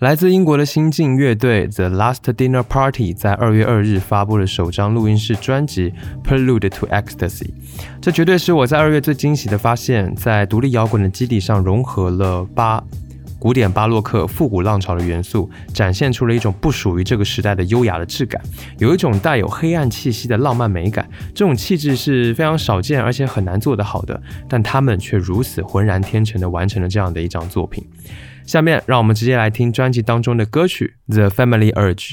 [0.00, 5.90] 来自英国的新晋乐队 The Last Dinner Party 在二月二日发布了首张录音室专辑
[6.22, 7.44] 《Prelude to Ecstasy》，
[7.98, 12.84] 这绝对是我在二月最惊喜的发现，在独立摇滚的基底上融合了巴
[13.38, 18.38] 古典巴洛克、复古浪潮的元素，展现出了一种不属于这个时代的优雅的质感，
[18.76, 21.08] 有一种带有黑暗气息的浪漫美感。
[21.34, 27.82] 这种气质是非常少见，而且很难做得好的，但他们却如此浑然天成地完成了这样的一张作品。
[28.46, 32.12] 下面让我们直接来听专辑当中的歌曲《The Family Urge》。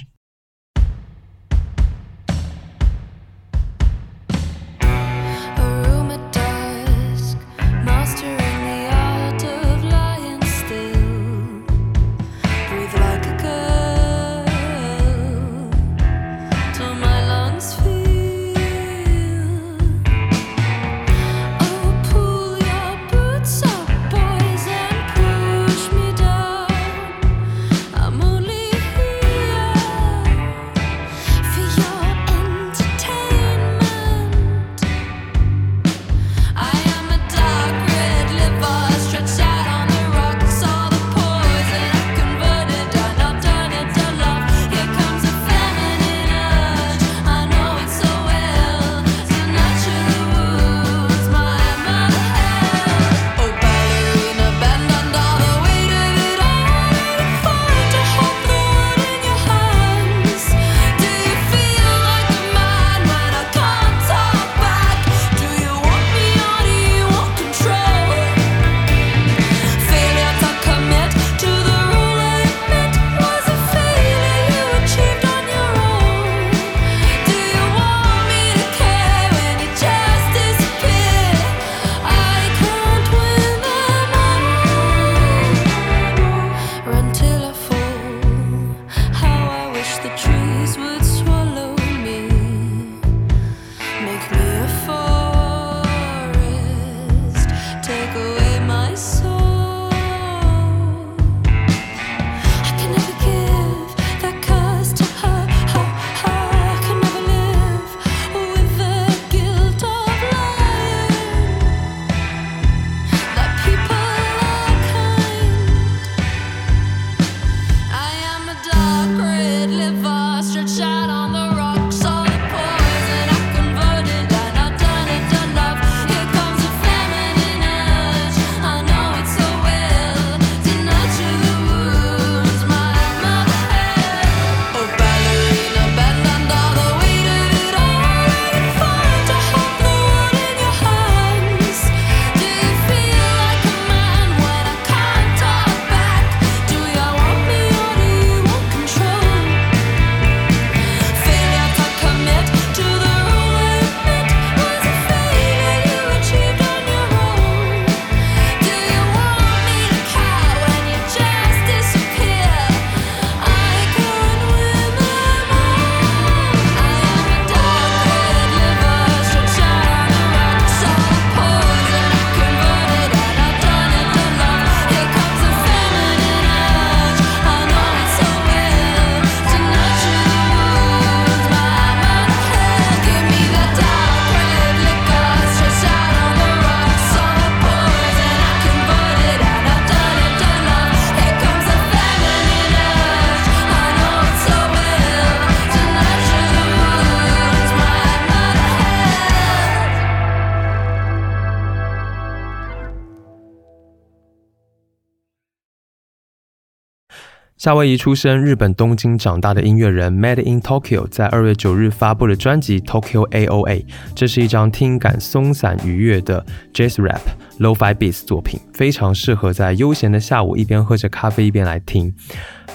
[207.64, 213.66] 夏威夷出生、日本东京长大的音乐人 Made in Tokyo 在二月九日发布了专辑《Tokyo AOA》，
[214.14, 217.22] 这是一张听感松散愉悦的 Jazz Rap
[217.60, 222.14] Lo-Fi Beats 作品，非常适合在悠闲的下午一边喝着咖啡一边来听。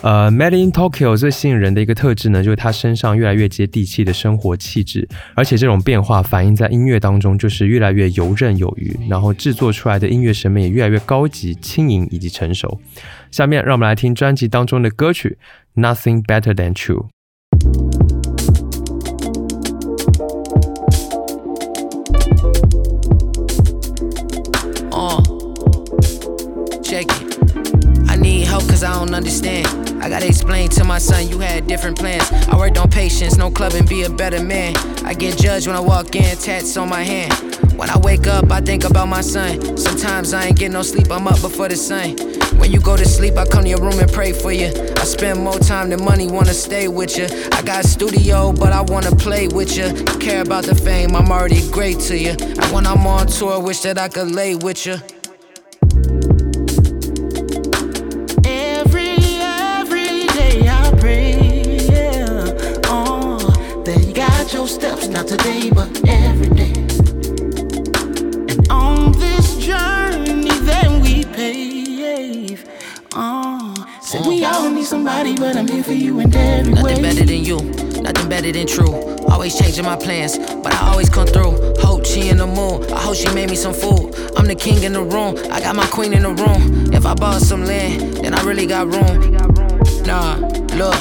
[0.03, 12.81] 呃，Made in Tokyo 最吸引人的一个特质呢，就是他身上越来越接地气的生活气质，而且这种变化反映在音乐当中，就是越来越游刃有余，然后制作出来的音乐审美也越来越高级、轻盈以及成熟。
[13.33, 15.37] 下面让我们来听专辑当中的歌曲
[15.83, 17.07] 《Nothing Better Than True》。
[28.59, 30.03] I cause I don't understand.
[30.03, 32.29] I gotta explain to my son you had different plans.
[32.49, 34.77] I worked on patience, no clubbing, be a better man.
[35.05, 37.33] I get judged when I walk in, tats on my hand.
[37.77, 39.77] When I wake up, I think about my son.
[39.77, 42.17] Sometimes I ain't get no sleep, I'm up before the sun.
[42.59, 44.73] When you go to sleep, I come to your room and pray for you.
[44.97, 47.27] I spend more time than money, wanna stay with you.
[47.53, 49.95] I got a studio, but I wanna play with you.
[50.19, 52.31] Care about the fame, I'm already great to you.
[52.31, 54.97] And when I'm on tour, wish that I could lay with you.
[64.69, 66.73] Steps, not today, but every day.
[68.51, 72.69] And on this journey that we pave,
[73.15, 76.83] oh, said we all need somebody, but I'm here for you in every way.
[76.83, 77.57] Nothing better than you,
[78.03, 79.17] nothing better than true.
[79.29, 81.75] Always changing my plans, but I always come through.
[81.79, 84.15] Hope she in the mood, I hope she made me some food.
[84.37, 86.93] I'm the king in the room, I got my queen in the room.
[86.93, 89.33] If I bought some land, then I really got room.
[90.05, 90.37] Nah,
[90.77, 90.99] look,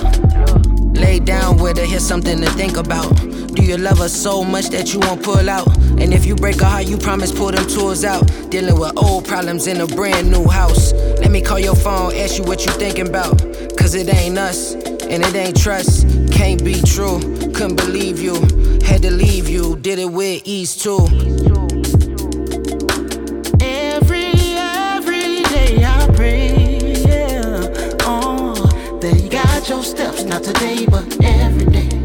[0.95, 3.26] lay down with her, here's something to think about.
[3.57, 5.67] Do you love her so much that you won't pull out?
[5.99, 8.21] And if you break her heart, you promise pull them tools out.
[8.51, 10.93] Dealing with old problems in a brand new house.
[10.93, 13.39] Let me call your phone, ask you what you thinking about.
[13.75, 16.05] Cause it ain't us, and it ain't trust.
[16.31, 17.19] Can't be true,
[17.51, 18.35] couldn't believe you.
[18.85, 21.07] Had to leave you, did it with ease too.
[23.59, 26.93] Every, every day I pray.
[28.01, 28.53] Oh,
[29.01, 31.96] that got your steps, not today, but every day.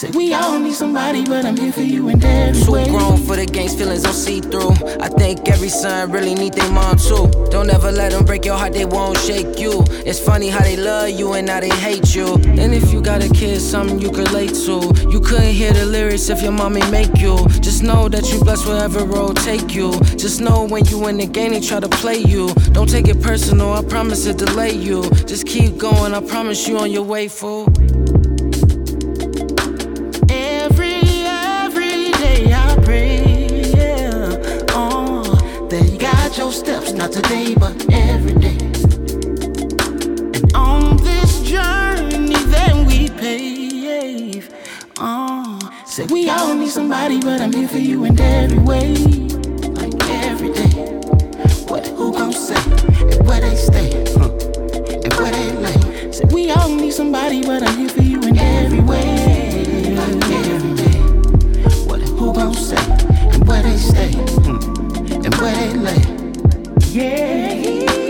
[0.00, 2.88] Say we all need somebody, but I'm here for you in every Too way.
[2.88, 4.72] grown for the game's feelings don't see through.
[4.98, 7.30] I think every son really need their mom too.
[7.50, 9.84] Don't ever let them break your heart, they won't shake you.
[10.08, 12.34] It's funny how they love you and now they hate you.
[12.60, 14.76] And if you got a kid, something you could relate to.
[15.10, 17.36] You couldn't hear the lyrics if your mommy make you.
[17.60, 19.92] Just know that you blessed wherever road take you.
[20.16, 22.48] Just know when you in the game, they try to play you.
[22.72, 25.02] Don't take it personal, I promise to delay you.
[25.26, 27.68] Just keep going, I promise you on your way, fool.
[36.90, 38.56] Steps, not today, but every day.
[40.34, 44.52] And on this journey that we pave,
[44.98, 48.94] oh, say we all need somebody, but I'm here for you in every way.
[48.94, 50.70] Like every day.
[51.68, 52.60] What who gon' say?
[53.00, 54.04] And where they stay?
[54.16, 54.30] Huh.
[55.04, 56.12] And where they lay?
[56.12, 59.94] Say we all need somebody, but I'm here for you in every way.
[59.94, 60.98] Like every day.
[61.86, 62.84] What who gon' say?
[63.32, 64.12] And where they stay?
[64.44, 65.24] Hmm.
[65.24, 66.19] And where they lay?
[66.92, 68.09] Yeah.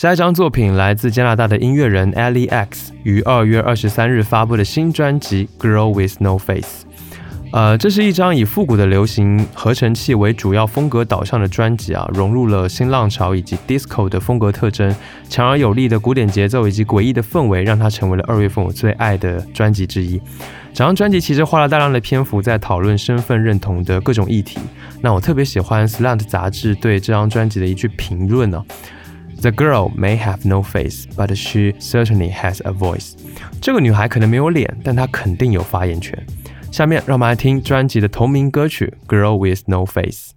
[0.00, 6.86] 下一张作品来自加拿大的音乐人 Ali X 于二月二十三日发布的新专辑《Girl with No Face》。
[7.52, 14.96] 呃，这是一张以复古的流行合成器为主要风格导向的专辑啊，融入了新浪潮以及 disco 的风格特征，
[15.28, 20.18] 强而有力的古典节奏以及诡异的氛围，让它成为了二月份我最爱的专辑之一。
[20.72, 24.58] 整张专辑其实花了大量的篇幅在讨论身份认同的各种议题。
[25.02, 28.64] 那我特别喜欢《Slant》杂志对这张专辑的一句评论呢、
[29.41, 33.13] The girl may have no face, but she certainly has a voice。
[33.61, 36.25] 这个女孩可能没有脸，但她肯定有发言权。
[36.71, 40.31] 下面让我们来听专辑的同名歌曲《Girl with No Face》。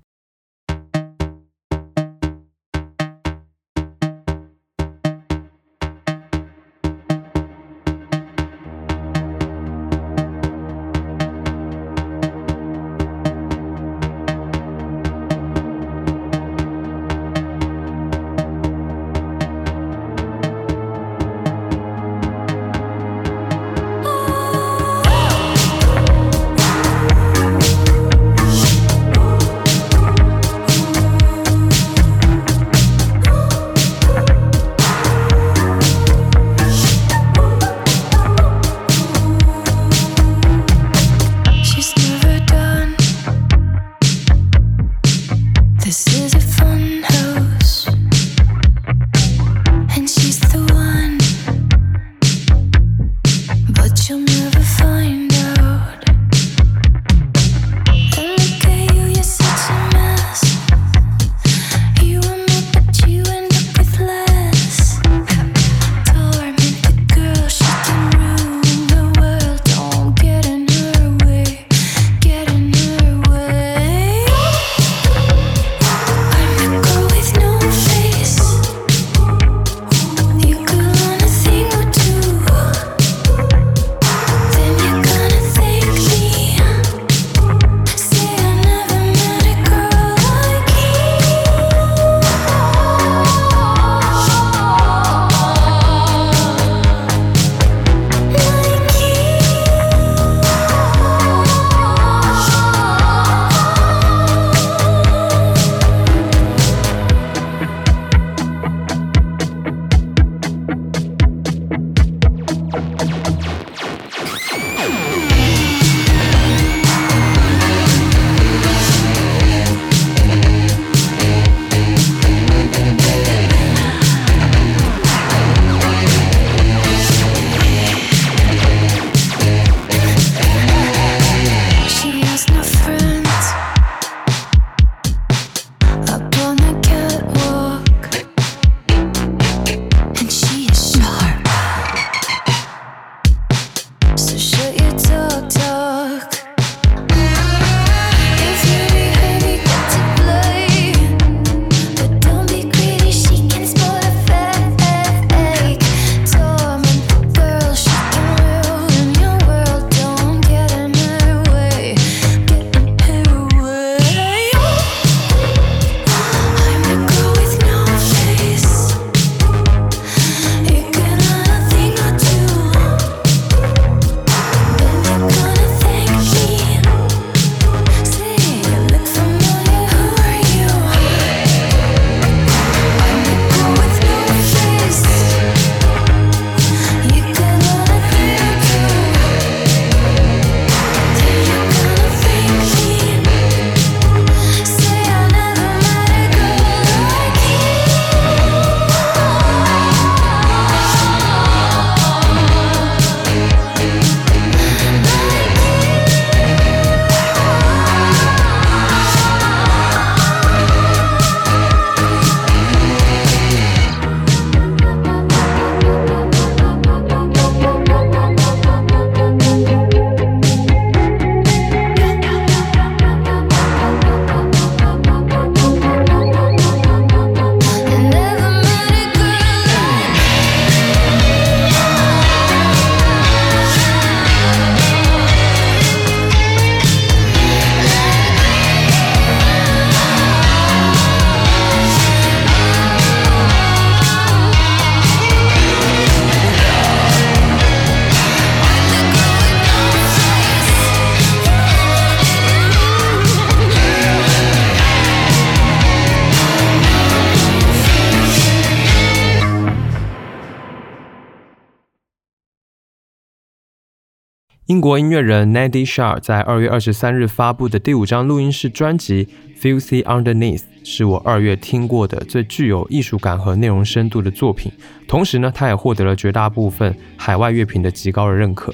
[264.83, 269.25] 国音乐人 Nadie Shar 在二月二十三日发布的第五张录音室专辑
[269.57, 274.69] 《Filthy Underneath》是我二月听过的最具有艺术感和内容深度的作品。
[275.07, 278.73] 同时呢，他也获得了绝大部分海外乐评的极高的认可。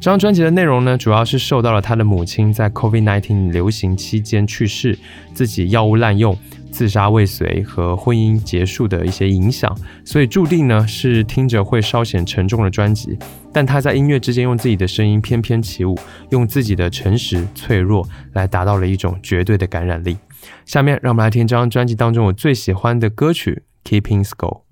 [0.00, 4.98] 这张专辑的内容呢，主要是受到了他的母亲在 COVID-19 流行期间去世，
[5.32, 6.36] 自己药物滥用、
[6.74, 9.72] 自杀未遂和婚姻结束的一些影响，
[10.04, 13.16] 所以注定呢是听着会稍显沉重的专辑。
[13.52, 15.96] 但他在音乐之间用自己的声音翩翩起舞，
[16.30, 20.16] 用自己的诚实脆弱来达到了一种绝对的感染力。
[20.66, 24.62] 下面让我们来听这张专辑当中我最喜欢的歌曲《Keeping Score》。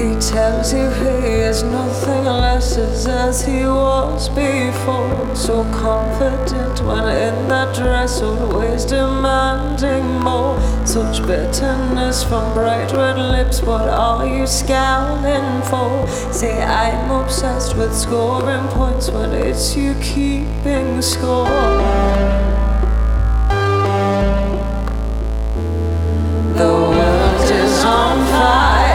[0.00, 5.36] He tells you he is nothing less as he was before.
[5.36, 10.58] So confident when in that dress, always demanding more.
[10.86, 16.08] Such bitterness from bright red lips, what are you scowling for?
[16.32, 21.44] Say I'm obsessed with scoring points when it's you keeping score.
[26.56, 28.89] The world is on fire.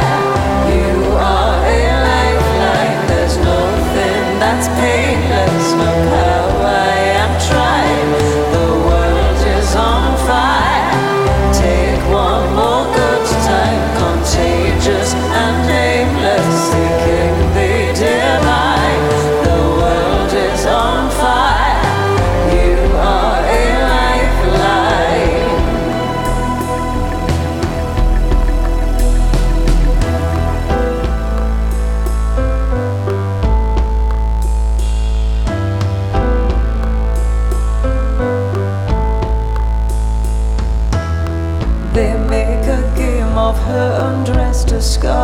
[4.56, 5.74] That's painless.
[5.74, 7.85] Look how I am trying.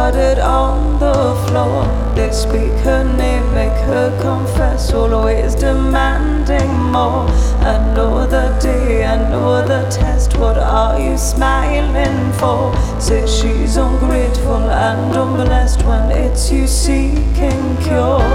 [0.10, 1.86] On the floor.
[2.16, 7.28] They speak her name, make her confess, always demanding more.
[7.62, 10.38] I know the day, I know the test.
[10.38, 12.74] What are you smiling for?
[13.00, 18.32] Say she's ungrateful and unblessed when it's you seeking cures.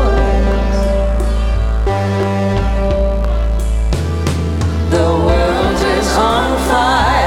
[4.90, 7.25] The world is on fire.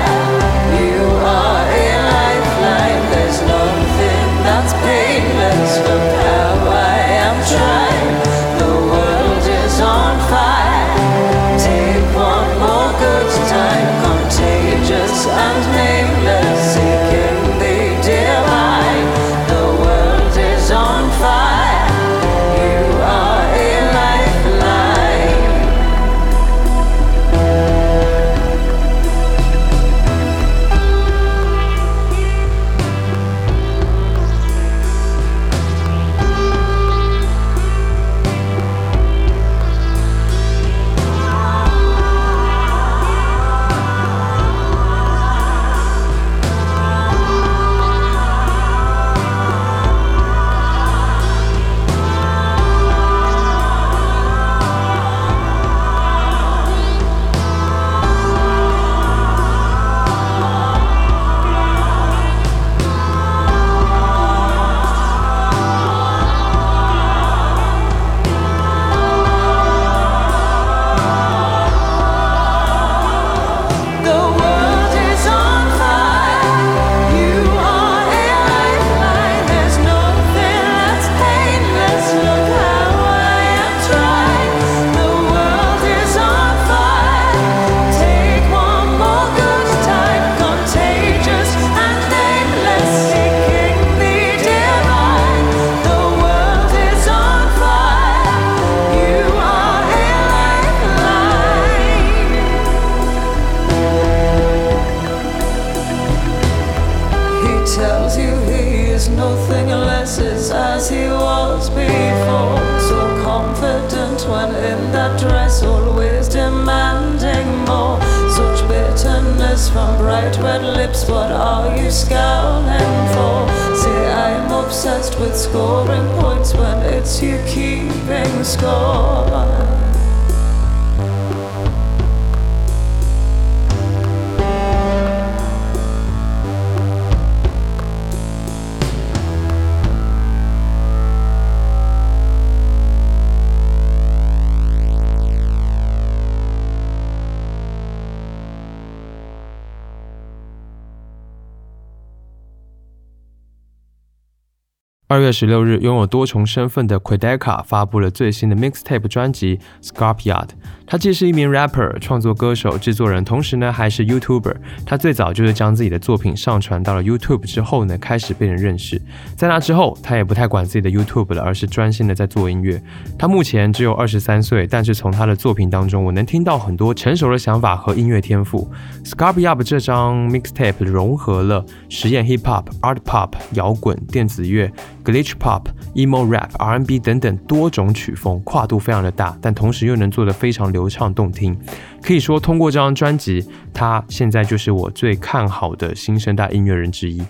[155.39, 160.47] 十六日，拥有多重身份的 Quedeca 发布了最新的 mixtape 专辑《Scarpyard》。
[160.85, 164.57] 他既是一名 rapper、创作歌手、制作人，同时呢还是 YouTuber。
[164.89, 168.99] 他最早就是将自己的作品上传到了 YouTube 之后呢，开始被人认识。
[169.35, 172.81] 在那之后，他也不太管自己的 YouTube 了，而是专心的在做音乐。
[173.15, 178.67] 他目前只有二十三岁，但是从他的作品当中，我能听到很多成熟的想法和音乐天赋。
[179.05, 184.71] Scarpyard 这张 mixtape 融合了实验 hip hop、art pop、摇滚、电子乐。
[185.05, 185.63] glitch pop、
[185.95, 191.57] emo rap、R&B 等等多种曲风，跨度非常的大，但同时又能做得非常流畅动听。
[192.01, 197.21] 可以说，通过这张专辑，他现在就是我最看好的新生代音乐人之一。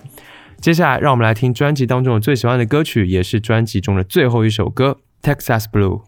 [0.61, 4.97] 接下来，让我们来听专辑当中我最喜欢的歌曲，也是专辑中的最后一首歌
[5.27, 6.01] 《Texas Blue》。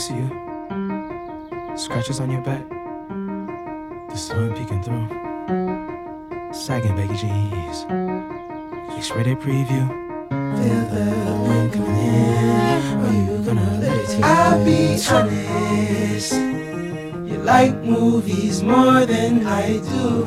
[0.00, 0.28] I to you?
[1.76, 2.66] Scratches on your back.
[4.08, 5.06] The sun peeking through.
[6.54, 7.84] Sagging baggy jeans.
[8.96, 9.86] X-rated preview.
[10.30, 11.04] Feel the
[11.46, 12.82] wind coming in.
[13.04, 16.32] Are you gonna let it take I'll be honest.
[17.28, 20.24] You like movies more than I do.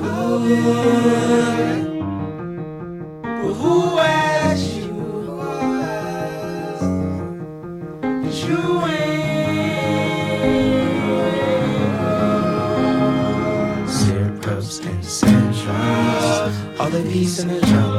[16.93, 17.92] The beats in the jungles,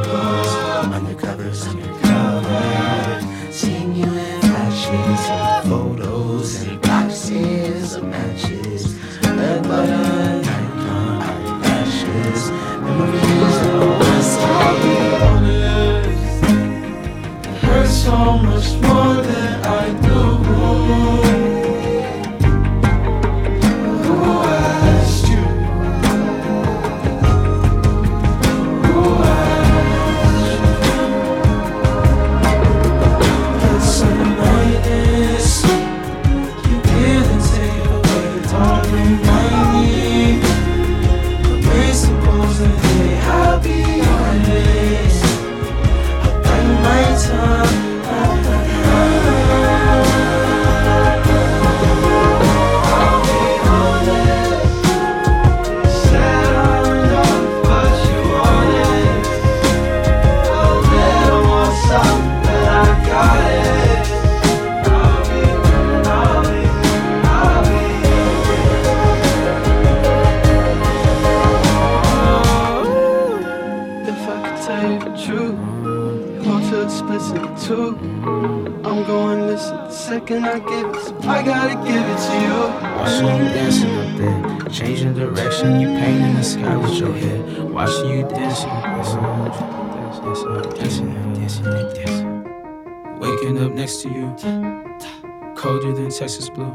[96.25, 96.71] Texas blue.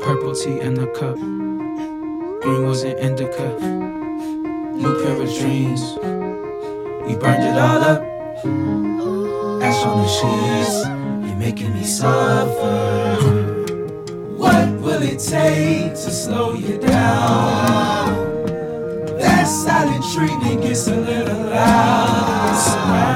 [0.00, 1.14] Purple tea in the cup,
[2.40, 3.48] green was an indica.
[3.60, 5.82] New pair of dreams,
[7.06, 8.02] we burned it all up.
[9.62, 10.86] Ash on the sheets,
[11.28, 13.16] you're making me suffer.
[14.38, 18.46] What will it take to slow you down?
[19.18, 23.13] That silent treatment gets a little loud.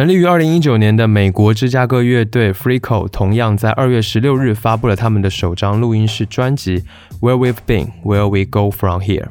[0.00, 6.78] 成立于二零一九年的美国芝加哥乐队 Freako，同样在二月十六日发布了他们的首张录音室专辑
[7.20, 9.24] 《Where We've Been, Where We Go From Here》。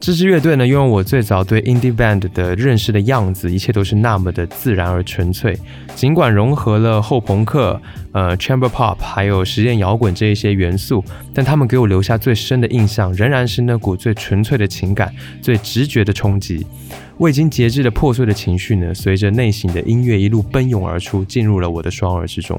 [0.00, 5.58] 这支乐队呢，拥有我最早对 indie band 的认识的样子，一切都是那么的自然而纯粹。
[5.94, 7.78] 尽管融合了后朋克、
[8.16, 16.66] 呃 chamber pop 还有实验摇滚这一些元素，但他们给我留下最深的印象，仍然是那股最纯粹的情感、最直觉的冲击。
[17.18, 22.58] 未经节制的破碎的情绪呢，随着内省的音乐一路奔涌而出，进入了我的双耳之中。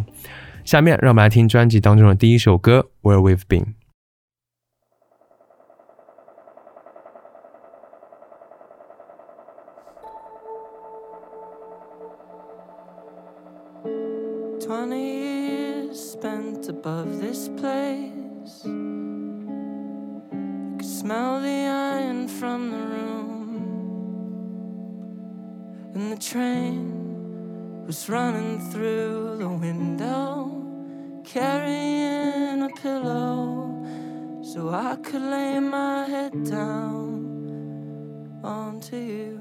[0.64, 3.64] 下面让我们来听专辑当中的第一首歌《Where We've Been》。
[21.00, 23.44] smell the iron from the room.
[25.94, 30.66] And the train was running through the window,
[31.24, 33.86] carrying a pillow
[34.42, 37.12] so I could lay my head down
[38.44, 39.34] onto you.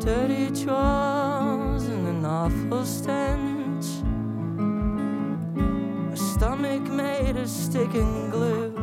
[0.00, 3.47] Dirty chores and an awful stench
[7.48, 8.74] stick and glue.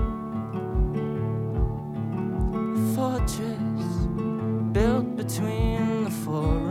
[2.76, 4.08] A fortress
[4.72, 6.65] built between the four.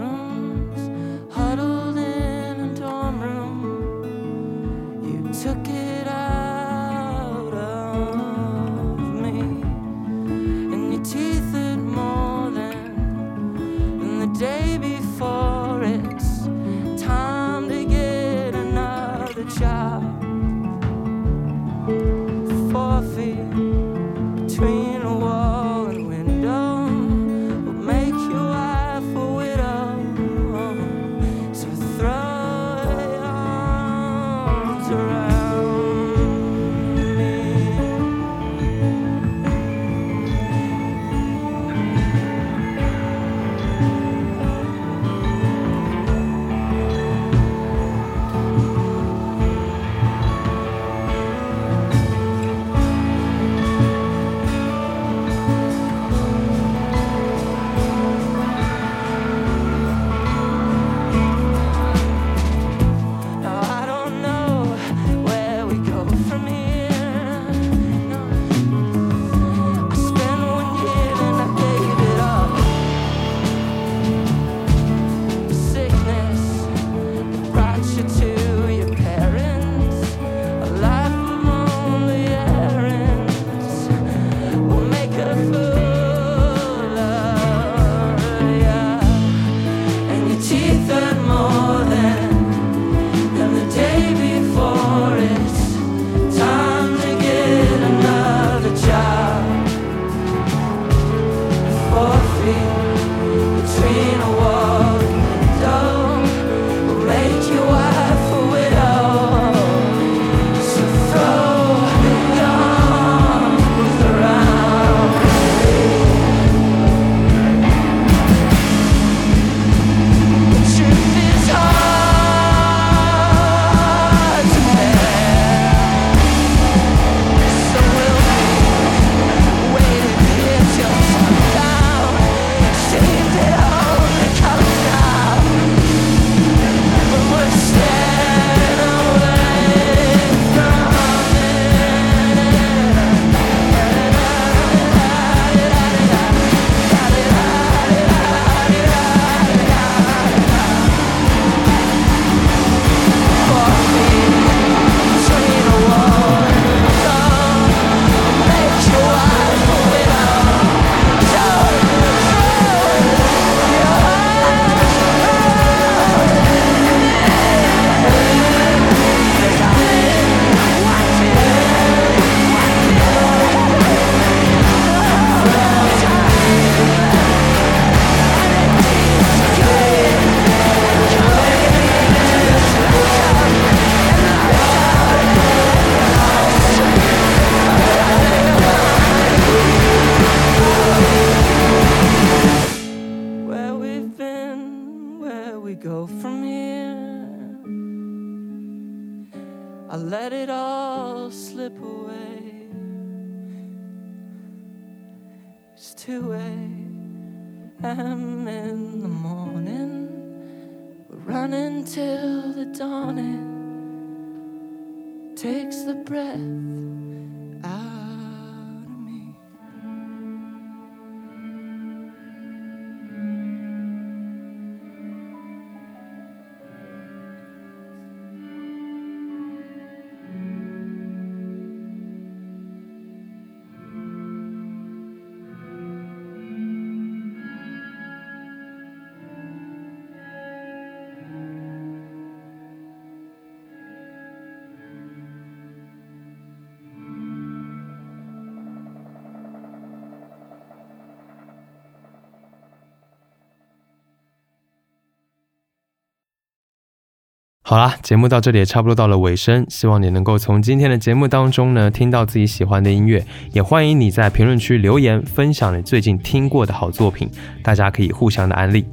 [257.66, 267.26] 好啦，节目到这里也差不多到了尾声，希望你能够从今天的节目当中呢听到自己喜欢的音乐，也欢迎你在评论区留言分享你最近听过的好作品，
[267.62, 268.84] 大家可以互相的安利。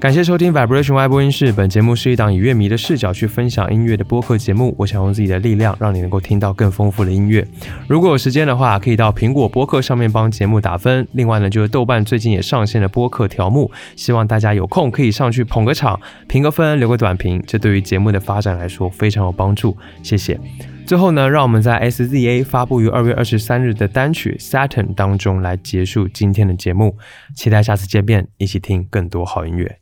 [0.00, 4.72] 感谢收听 Vibration Y 播音室，本节目是一档以乐迷的视角去分享音乐的播客节目。
[4.78, 7.44] 我想用自己的力量，让你能够听到更丰富的音乐。
[7.88, 11.04] 如果有时间的话，可以到苹果播客上面帮节目打分。
[11.14, 19.76] 另外呢，就是豆瓣最近也上线了播客条目，希望大家有空可以上去捧个场，评个分，留个短评，这对于节目的发展来说非常有帮助。
[20.04, 20.38] 谢谢。
[20.86, 26.96] 最后呢，让我们在 SZA 发布于二月二十三日的单曲《Saturn》当中来结束今天的节目。
[27.34, 29.80] 期待下次见面，一起听更多好音乐。